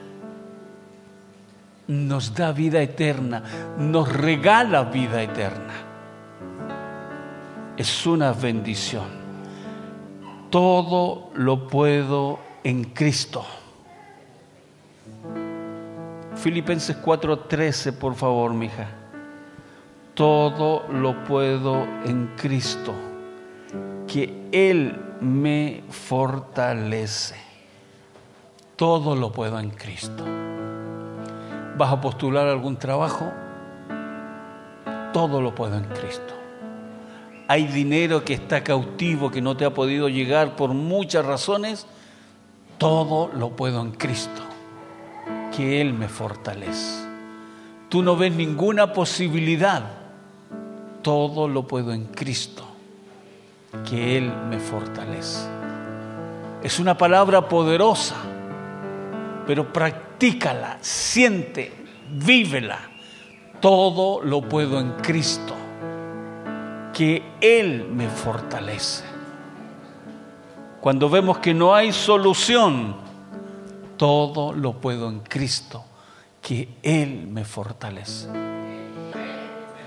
Nos 1.86 2.34
da 2.34 2.52
vida 2.52 2.80
eterna, 2.82 3.42
nos 3.78 4.12
regala 4.12 4.84
vida 4.84 5.22
eterna 5.22 5.90
es 7.80 8.06
una 8.06 8.34
bendición. 8.34 9.19
Todo 10.50 11.30
lo 11.34 11.68
puedo 11.68 12.40
en 12.64 12.82
Cristo. 12.82 13.44
Filipenses 16.34 16.96
4:13, 16.96 17.92
por 17.92 18.16
favor, 18.16 18.52
mija. 18.52 18.88
Todo 20.14 20.88
lo 20.88 21.22
puedo 21.22 21.84
en 22.04 22.32
Cristo, 22.36 22.92
que 24.08 24.48
Él 24.50 25.00
me 25.20 25.84
fortalece. 25.88 27.36
Todo 28.74 29.14
lo 29.14 29.30
puedo 29.30 29.56
en 29.60 29.70
Cristo. 29.70 30.24
¿Vas 31.78 31.92
a 31.92 32.00
postular 32.00 32.48
algún 32.48 32.76
trabajo? 32.76 33.32
Todo 35.12 35.40
lo 35.40 35.54
puedo 35.54 35.76
en 35.76 35.84
Cristo 35.84 36.39
hay 37.50 37.66
dinero 37.66 38.24
que 38.24 38.34
está 38.34 38.62
cautivo, 38.62 39.28
que 39.28 39.42
no 39.42 39.56
te 39.56 39.64
ha 39.64 39.74
podido 39.74 40.08
llegar 40.08 40.54
por 40.54 40.70
muchas 40.70 41.26
razones, 41.26 41.84
todo 42.78 43.28
lo 43.34 43.56
puedo 43.56 43.80
en 43.80 43.90
Cristo, 43.90 44.40
que 45.56 45.80
Él 45.80 45.92
me 45.92 46.08
fortalece. 46.08 47.04
Tú 47.88 48.04
no 48.04 48.14
ves 48.14 48.32
ninguna 48.32 48.92
posibilidad, 48.92 49.82
todo 51.02 51.48
lo 51.48 51.66
puedo 51.66 51.92
en 51.92 52.04
Cristo, 52.04 52.62
que 53.84 54.16
Él 54.16 54.32
me 54.48 54.60
fortalece. 54.60 55.48
Es 56.62 56.78
una 56.78 56.96
palabra 56.96 57.48
poderosa, 57.48 58.14
pero 59.44 59.72
practícala, 59.72 60.78
siente, 60.82 61.72
vívela. 62.12 62.78
Todo 63.58 64.22
lo 64.22 64.40
puedo 64.40 64.78
en 64.78 64.92
Cristo 65.02 65.56
que 67.00 67.22
Él 67.40 67.86
me 67.90 68.10
fortalece. 68.10 69.04
Cuando 70.82 71.08
vemos 71.08 71.38
que 71.38 71.54
no 71.54 71.74
hay 71.74 71.94
solución, 71.94 72.94
todo 73.96 74.52
lo 74.52 74.74
puedo 74.74 75.08
en 75.08 75.20
Cristo, 75.20 75.82
que 76.42 76.76
Él 76.82 77.26
me 77.26 77.46
fortalece. 77.46 78.28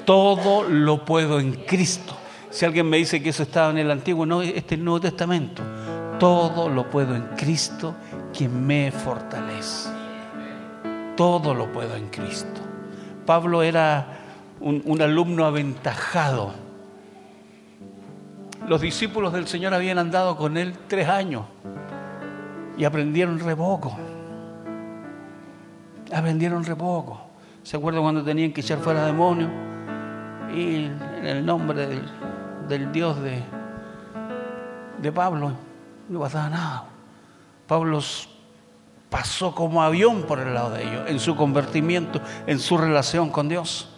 Todo 0.06 0.64
lo 0.64 1.06
puedo 1.06 1.40
en 1.40 1.54
Cristo. 1.54 2.16
Si 2.50 2.66
alguien 2.66 2.90
me 2.90 2.98
dice 2.98 3.22
que 3.22 3.30
eso 3.30 3.44
estaba 3.44 3.70
en 3.70 3.78
el 3.78 3.92
Antiguo, 3.92 4.26
no, 4.26 4.42
este 4.42 4.74
es 4.74 4.80
el 4.80 4.84
Nuevo 4.84 5.02
Testamento. 5.02 5.62
Todo 6.20 6.68
lo 6.68 6.90
puedo 6.90 7.16
en 7.16 7.28
Cristo 7.38 7.94
que 8.36 8.50
me 8.50 8.92
fortalece. 8.92 9.88
Todo 11.16 11.54
lo 11.54 11.72
puedo 11.72 11.96
en 11.96 12.10
Cristo. 12.10 12.60
Pablo 13.24 13.62
era 13.62 14.18
un, 14.60 14.82
un 14.86 15.00
alumno 15.00 15.46
aventajado 15.46 16.63
los 18.68 18.82
discípulos 18.82 19.34
del 19.34 19.48
Señor 19.48 19.74
habían 19.74 19.98
andado 19.98 20.38
con 20.38 20.58
Él 20.58 20.76
tres 20.88 21.08
años 21.08 21.46
y 22.78 22.86
aprendieron 22.86 23.40
re 23.40 23.56
poco. 23.56 23.96
Aprendieron 26.14 26.64
re 26.64 26.76
poco. 26.76 27.22
¿Se 27.64 27.78
acuerdan 27.78 28.04
cuando 28.04 28.24
tenían 28.24 28.52
que 28.52 28.62
echar 28.62 28.80
fuera 28.80 29.06
demonios? 29.06 29.50
Y 30.54 30.86
en 30.86 31.26
el 31.26 31.46
nombre 31.46 31.88
del, 32.68 32.92
Dios 32.92 33.22
de, 33.22 33.42
de 35.02 35.12
Pablo 35.12 35.52
no 36.10 36.20
pasaba 36.20 36.50
nada. 36.50 36.86
Pablo 37.68 38.00
pasó 39.10 39.54
como 39.54 39.82
avión 39.82 40.24
por 40.24 40.40
el 40.40 40.54
lado 40.54 40.72
de 40.72 40.84
ellos 40.84 41.04
en 41.08 41.20
su 41.20 41.36
convertimiento, 41.36 42.20
en 42.48 42.60
su 42.60 42.78
relación 42.78 43.30
con 43.30 43.50
Dios. 43.50 43.93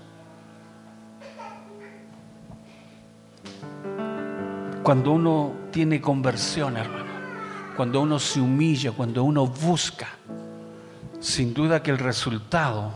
Cuando 4.85 5.13
uno 5.13 5.51
tiene 5.71 5.99
conversión, 5.99 6.77
hermano, 6.77 7.09
cuando 7.75 8.01
uno 8.01 8.19
se 8.19 8.39
humilla, 8.39 8.91
cuando 8.91 9.23
uno 9.23 9.47
busca, 9.47 10.09
sin 11.19 11.55
duda 11.55 11.81
que 11.81 11.89
el 11.89 11.97
resultado, 11.97 12.91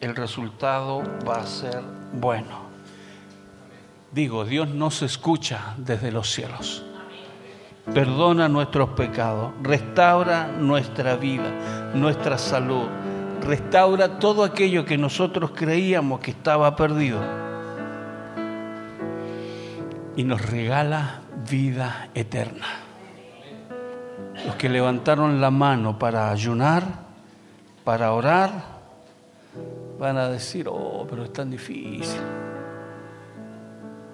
el 0.00 0.16
resultado 0.16 1.04
va 1.24 1.36
a 1.36 1.46
ser 1.46 1.80
bueno. 2.12 2.62
Digo, 4.10 4.44
Dios 4.44 4.68
nos 4.68 5.02
escucha 5.02 5.76
desde 5.78 6.10
los 6.10 6.28
cielos. 6.28 6.84
Perdona 7.94 8.48
nuestros 8.48 8.88
pecados, 8.88 9.52
restaura 9.62 10.48
nuestra 10.48 11.14
vida, 11.14 11.92
nuestra 11.94 12.36
salud, 12.36 12.88
restaura 13.46 14.18
todo 14.18 14.42
aquello 14.42 14.84
que 14.84 14.98
nosotros 14.98 15.52
creíamos 15.54 16.18
que 16.18 16.32
estaba 16.32 16.74
perdido 16.74 17.49
y 20.16 20.24
nos 20.24 20.44
regala 20.50 21.22
vida 21.48 22.08
eterna. 22.14 22.66
Los 24.46 24.56
que 24.56 24.68
levantaron 24.68 25.40
la 25.40 25.50
mano 25.50 25.98
para 25.98 26.30
ayunar, 26.30 26.84
para 27.84 28.12
orar, 28.12 28.50
van 29.98 30.16
a 30.16 30.28
decir, 30.28 30.66
oh, 30.68 31.06
pero 31.08 31.24
es 31.24 31.32
tan 31.32 31.50
difícil. 31.50 32.20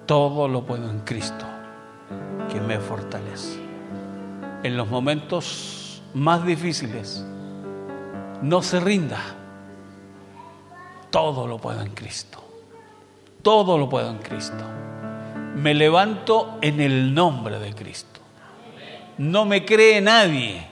Todo 0.05 0.47
lo 0.47 0.65
puedo 0.65 0.89
en 0.89 0.99
Cristo, 0.99 1.45
que 2.51 2.59
me 2.59 2.79
fortalece. 2.79 3.59
En 4.63 4.75
los 4.75 4.89
momentos 4.89 6.01
más 6.13 6.45
difíciles, 6.45 7.25
no 8.41 8.61
se 8.61 8.79
rinda. 8.79 9.19
Todo 11.09 11.47
lo 11.47 11.57
puedo 11.57 11.81
en 11.81 11.91
Cristo. 11.93 12.43
Todo 13.41 13.77
lo 13.77 13.87
puedo 13.87 14.09
en 14.09 14.17
Cristo. 14.17 14.63
Me 15.57 15.73
levanto 15.73 16.59
en 16.61 16.79
el 16.79 17.15
nombre 17.15 17.57
de 17.57 17.73
Cristo. 17.73 18.19
No 19.17 19.43
me 19.43 19.65
cree 19.65 19.99
nadie, 19.99 20.63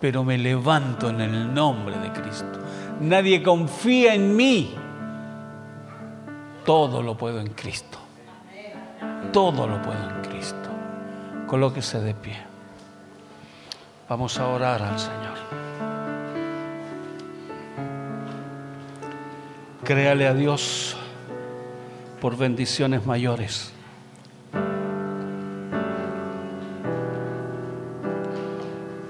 pero 0.00 0.24
me 0.24 0.36
levanto 0.36 1.08
en 1.10 1.20
el 1.20 1.54
nombre 1.54 1.96
de 1.98 2.10
Cristo. 2.10 2.58
Nadie 3.00 3.44
confía 3.44 4.14
en 4.14 4.34
mí. 4.34 4.74
Todo 6.64 7.00
lo 7.00 7.16
puedo 7.16 7.38
en 7.38 7.50
Cristo. 7.50 7.98
Todo 9.32 9.68
lo 9.68 9.80
puedo 9.80 10.10
en 10.10 10.20
Cristo. 10.28 10.68
Colóquese 11.46 12.00
de 12.00 12.14
pie. 12.14 12.38
Vamos 14.08 14.36
a 14.36 14.48
orar 14.48 14.82
al 14.82 14.98
Señor. 14.98 15.38
Créale 19.84 20.26
a 20.26 20.34
Dios 20.34 20.96
por 22.20 22.36
bendiciones 22.36 23.06
mayores. 23.06 23.72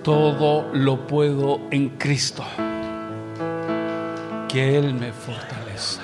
Todo 0.03 0.69
lo 0.73 1.07
puedo 1.07 1.61
en 1.71 1.91
Cristo, 1.91 2.45
que 4.49 4.79
Él 4.79 4.95
me 4.95 5.13
fortaleza. 5.13 6.03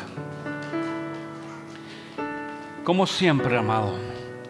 Como 2.84 3.06
siempre, 3.06 3.58
amado, 3.58 3.92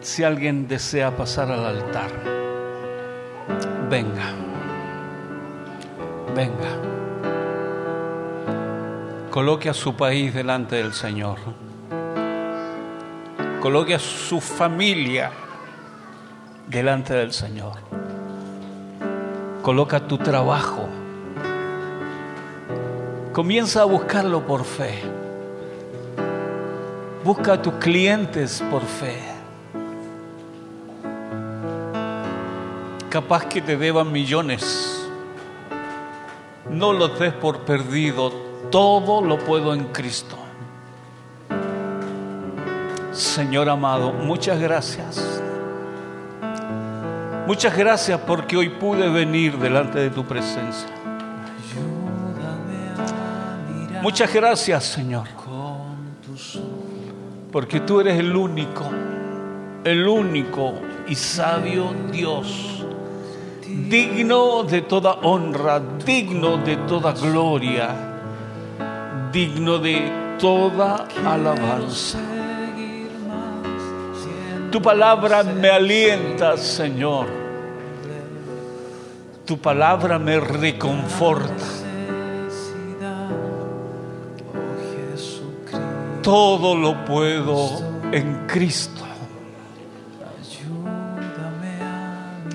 si 0.01 0.23
alguien 0.23 0.67
desea 0.67 1.15
pasar 1.15 1.51
al 1.51 1.65
altar, 1.65 2.11
venga, 3.89 4.33
venga 6.35 6.89
coloque 9.29 9.69
a 9.69 9.73
su 9.73 9.95
país 9.95 10.33
delante 10.33 10.75
del 10.75 10.93
Señor. 10.93 11.37
Coloque 13.61 13.95
a 13.95 13.99
su 13.99 14.41
familia 14.41 15.31
delante 16.67 17.13
del 17.13 17.31
Señor. 17.31 17.88
Coloca 19.69 19.99
tu 19.99 20.17
trabajo. 20.17 20.89
Comienza 23.31 23.83
a 23.83 23.85
buscarlo 23.85 24.41
por 24.47 24.65
fe. 24.65 24.99
Busca 27.23 27.53
a 27.53 27.61
tus 27.61 27.73
clientes 27.75 28.63
por 28.71 28.81
fe. 28.81 29.21
Capaz 33.11 33.45
que 33.45 33.61
te 33.61 33.77
deban 33.77 34.11
millones. 34.11 35.07
No 36.67 36.91
los 36.91 37.19
des 37.19 37.33
por 37.33 37.59
perdido 37.59 38.31
todo 38.71 39.21
lo 39.21 39.37
puedo 39.37 39.75
en 39.75 39.83
Cristo. 39.89 40.35
Señor 43.11 43.69
amado, 43.69 44.13
muchas 44.13 44.59
gracias. 44.59 45.43
Muchas 47.49 47.75
gracias 47.75 48.19
porque 48.27 48.55
hoy 48.55 48.69
pude 48.69 49.09
venir 49.09 49.57
delante 49.57 49.97
de 49.97 50.11
tu 50.11 50.23
presencia. 50.23 50.87
Muchas 54.03 54.31
gracias, 54.31 54.83
Señor. 54.83 55.27
Porque 57.51 57.79
tú 57.79 58.01
eres 58.01 58.19
el 58.19 58.35
único, 58.35 58.85
el 59.83 60.07
único 60.07 60.75
y 61.07 61.15
sabio 61.15 61.91
Dios, 62.11 62.85
digno 63.65 64.61
de 64.61 64.83
toda 64.83 65.13
honra, 65.13 65.81
digno 66.05 66.57
de 66.57 66.77
toda 66.77 67.13
gloria 67.13 68.09
digno 69.31 69.77
de 69.77 70.37
toda 70.39 71.07
alabanza. 71.25 72.19
Tu 74.71 74.81
palabra 74.81 75.43
me 75.43 75.69
alienta, 75.69 76.57
Señor. 76.57 77.38
Tu 79.49 79.57
palabra 79.57 80.19
me 80.19 80.39
reconforta. 80.39 81.65
Todo 86.21 86.75
lo 86.75 87.03
puedo 87.03 87.81
en 88.11 88.45
Cristo. 88.45 89.01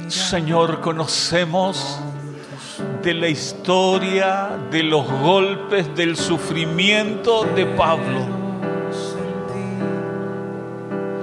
Señor, 0.06 0.80
conocemos 0.80 1.98
de 3.02 3.12
la 3.12 3.26
historia, 3.26 4.50
de 4.70 4.84
los 4.84 5.10
golpes, 5.20 5.92
del 5.96 6.16
sufrimiento 6.16 7.42
de 7.56 7.66
Pablo. 7.66 8.20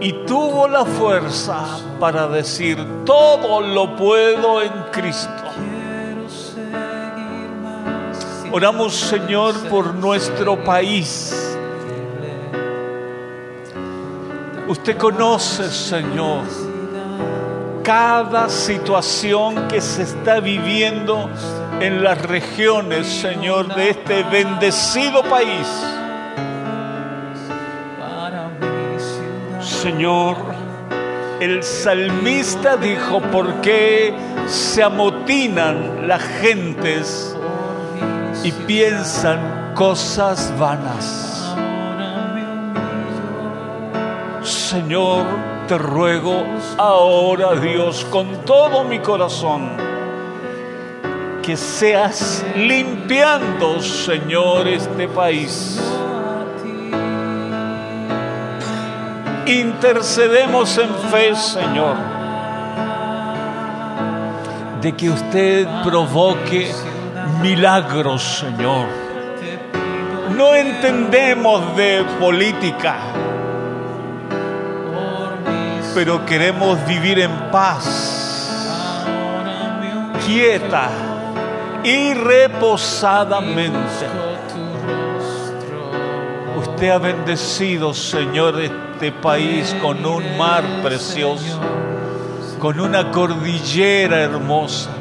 Y 0.02 0.12
tuvo 0.26 0.68
la 0.68 0.84
fuerza 0.84 1.64
para 1.98 2.28
decir, 2.28 3.06
todo 3.06 3.62
lo 3.62 3.96
puedo 3.96 4.62
en 4.62 4.74
Cristo. 4.92 5.51
Oramos, 8.54 8.94
Señor, 8.94 9.56
por 9.70 9.96
nuestro 9.96 10.62
país. 10.62 11.34
Usted 14.68 14.98
conoce, 14.98 15.70
Señor, 15.70 16.44
cada 17.82 18.50
situación 18.50 19.70
que 19.70 19.80
se 19.80 20.04
está 20.04 20.42
viviendo 20.42 21.30
en 21.80 22.04
las 22.04 22.22
regiones, 22.24 23.08
Señor, 23.08 23.74
de 23.74 23.92
este 23.92 24.24
bendecido 24.24 25.24
país. 25.24 25.68
Señor, 29.62 30.36
el 31.40 31.64
salmista 31.64 32.76
dijo, 32.76 33.22
¿por 33.32 33.62
qué 33.62 34.14
se 34.48 34.84
amotinan 34.84 36.06
las 36.06 36.22
gentes 36.22 37.38
y 38.44 38.52
piensan 38.52 39.74
cosas 39.76 40.54
vanas? 40.58 41.32
Señor, 44.44 45.26
te 45.68 45.78
ruego 45.78 46.44
ahora, 46.78 47.56
Dios, 47.56 48.06
con 48.10 48.44
todo 48.46 48.84
mi 48.84 49.00
corazón, 49.00 49.70
que 51.44 51.56
seas 51.56 52.44
limpiando, 52.56 53.82
Señor, 53.82 54.68
este 54.68 55.08
país. 55.08 55.80
Intercedemos 59.46 60.78
en 60.78 60.90
fe, 61.10 61.36
Señor, 61.36 61.96
de 64.82 64.96
que 64.96 65.10
usted 65.10 65.68
provoque 65.84 66.72
milagros, 67.42 68.22
Señor. 68.22 68.88
No 70.38 70.56
entendemos 70.56 71.76
de 71.76 72.04
política, 72.20 72.98
pero 75.94 76.26
queremos 76.26 76.86
vivir 76.86 77.20
en 77.20 77.32
paz, 77.52 79.04
quieta 80.26 80.90
y 81.84 82.14
reposadamente. 82.14 84.08
Usted 86.58 86.90
ha 86.90 86.98
bendecido, 87.00 87.94
Señor, 87.94 88.62
este 88.62 89.12
país 89.12 89.76
con 89.82 90.06
un 90.06 90.38
mar 90.38 90.64
precioso, 90.82 91.60
con 92.60 92.80
una 92.80 93.12
cordillera 93.12 94.22
hermosa, 94.22 94.92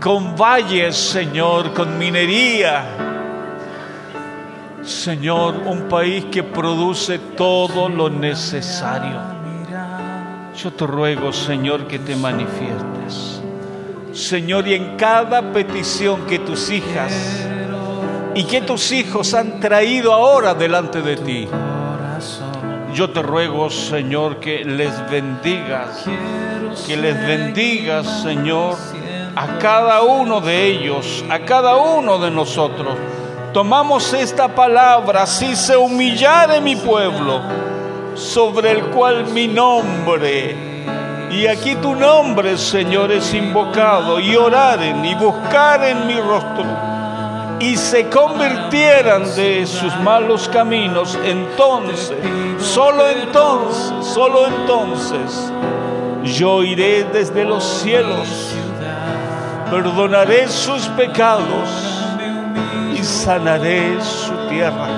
con 0.00 0.34
valles, 0.34 0.96
Señor, 0.96 1.74
con 1.74 1.98
minería. 1.98 2.84
Señor, 4.82 5.56
un 5.66 5.88
país 5.88 6.24
que 6.32 6.42
produce 6.42 7.18
todo 7.36 7.88
lo 7.88 8.08
necesario. 8.08 9.20
Yo 10.56 10.72
te 10.72 10.86
ruego, 10.86 11.32
Señor, 11.32 11.86
que 11.86 11.98
te 11.98 12.16
manifiestes. 12.16 13.42
Señor, 14.12 14.66
y 14.66 14.74
en 14.74 14.96
cada 14.96 15.52
petición 15.52 16.26
que 16.26 16.38
tus 16.38 16.70
hijas 16.70 17.46
y 18.34 18.44
que 18.44 18.62
tus 18.62 18.90
hijos 18.92 19.34
han 19.34 19.60
traído 19.60 20.12
ahora 20.12 20.54
delante 20.54 21.02
de 21.02 21.16
ti, 21.16 21.48
yo 22.94 23.10
te 23.10 23.22
ruego, 23.22 23.70
Señor, 23.70 24.40
que 24.40 24.64
les 24.64 24.92
bendigas, 25.10 26.04
que 26.86 26.96
les 26.96 27.14
bendigas, 27.26 28.22
Señor, 28.22 28.76
a 29.40 29.56
cada 29.56 30.02
uno 30.02 30.42
de 30.42 30.66
ellos, 30.66 31.24
a 31.30 31.38
cada 31.38 31.76
uno 31.76 32.18
de 32.18 32.30
nosotros. 32.30 32.94
Tomamos 33.54 34.12
esta 34.12 34.48
palabra, 34.48 35.26
si 35.26 35.56
se 35.56 35.74
humillare 35.78 36.60
mi 36.60 36.76
pueblo, 36.76 37.40
sobre 38.14 38.72
el 38.72 38.82
cual 38.88 39.28
mi 39.28 39.48
nombre, 39.48 40.54
y 41.30 41.46
aquí 41.46 41.74
tu 41.76 41.94
nombre, 41.94 42.58
Señor, 42.58 43.12
es 43.12 43.32
invocado, 43.32 44.20
y 44.20 44.36
oraren 44.36 45.02
y 45.06 45.14
buscaren 45.14 46.06
mi 46.06 46.20
rostro, 46.20 46.66
y 47.60 47.78
se 47.78 48.10
convirtieran 48.10 49.24
de 49.36 49.66
sus 49.66 49.96
malos 50.00 50.50
caminos, 50.50 51.18
entonces, 51.24 52.12
solo 52.58 53.08
entonces, 53.08 54.06
solo 54.06 54.46
entonces, 54.46 55.50
yo 56.24 56.62
iré 56.62 57.04
desde 57.04 57.46
los 57.46 57.64
cielos, 57.64 58.54
perdonaré 59.70 60.48
sus 60.48 60.86
pecados 60.88 61.68
y 62.92 62.98
sanaré 63.04 64.00
su 64.02 64.34
tierra. 64.48 64.88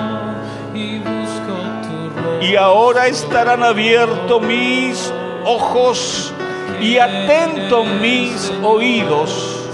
Y 2.41 2.55
ahora 2.55 3.07
estarán 3.07 3.63
abiertos 3.63 4.41
mis 4.41 5.13
ojos 5.45 6.33
y 6.81 6.97
atentos 6.97 7.85
mis 8.01 8.51
oídos 8.63 9.69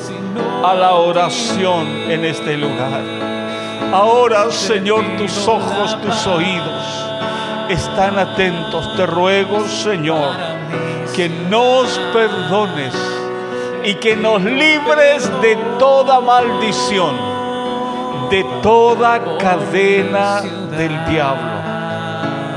a 0.64 0.76
la 0.76 0.93
oración 0.93 1.88
en 2.10 2.26
este 2.26 2.58
lugar. 2.58 3.02
Ahora, 3.91 4.52
Señor, 4.52 5.04
tus 5.18 5.47
ojos, 5.47 6.00
tus 6.02 6.28
oídos 6.28 7.06
están 7.70 8.20
atentos. 8.20 8.95
Te 8.95 9.06
ruego, 9.06 9.68
Señor, 9.68 10.36
que 11.16 11.30
nos 11.30 11.97
perdones 12.14 13.19
y 13.84 13.96
que 13.96 14.16
nos 14.16 14.42
libres 14.44 15.30
de 15.42 15.56
toda 15.78 16.20
maldición, 16.20 17.16
de 18.30 18.46
toda 18.62 19.38
cadena 19.38 20.42
del 20.42 21.06
diablo. 21.06 21.60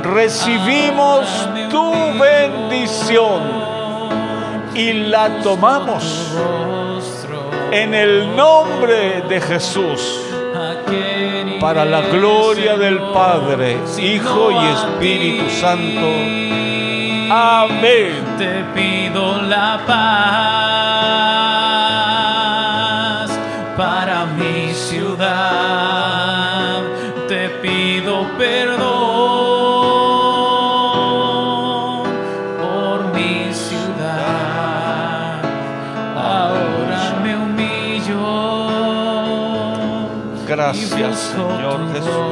Recibimos 0.03 1.49
tu 1.71 1.93
bendición 2.19 3.43
y 4.75 4.93
la 4.93 5.41
tomamos 5.43 6.33
en 7.71 7.95
el 7.95 8.37
nombre 8.37 9.23
de 9.29 9.41
Jesús 9.41 10.21
para 11.61 11.85
la 11.85 12.01
gloria 12.03 12.77
del 12.77 12.99
Padre, 13.15 13.79
Hijo 13.99 14.51
y 14.51 14.67
Espíritu 14.67 15.49
Santo. 15.49 16.62
Amén. 17.31 18.25
Te 18.39 18.65
pido 18.75 19.41
la 19.43 19.81
paz 19.87 20.03
para 23.77 24.27
mi 24.27 24.73
ciudad. 24.73 25.23
Te 27.29 27.49
pido 27.63 28.27
perdón 28.37 28.83
por 32.61 33.05
mi 33.15 33.53
ciudad. 33.53 35.41
Ahora 36.17 37.15
me 37.23 37.37
humillo. 37.37 38.27
Gracias, 40.47 41.19
Señor 41.19 41.93
Jesús. 41.93 42.32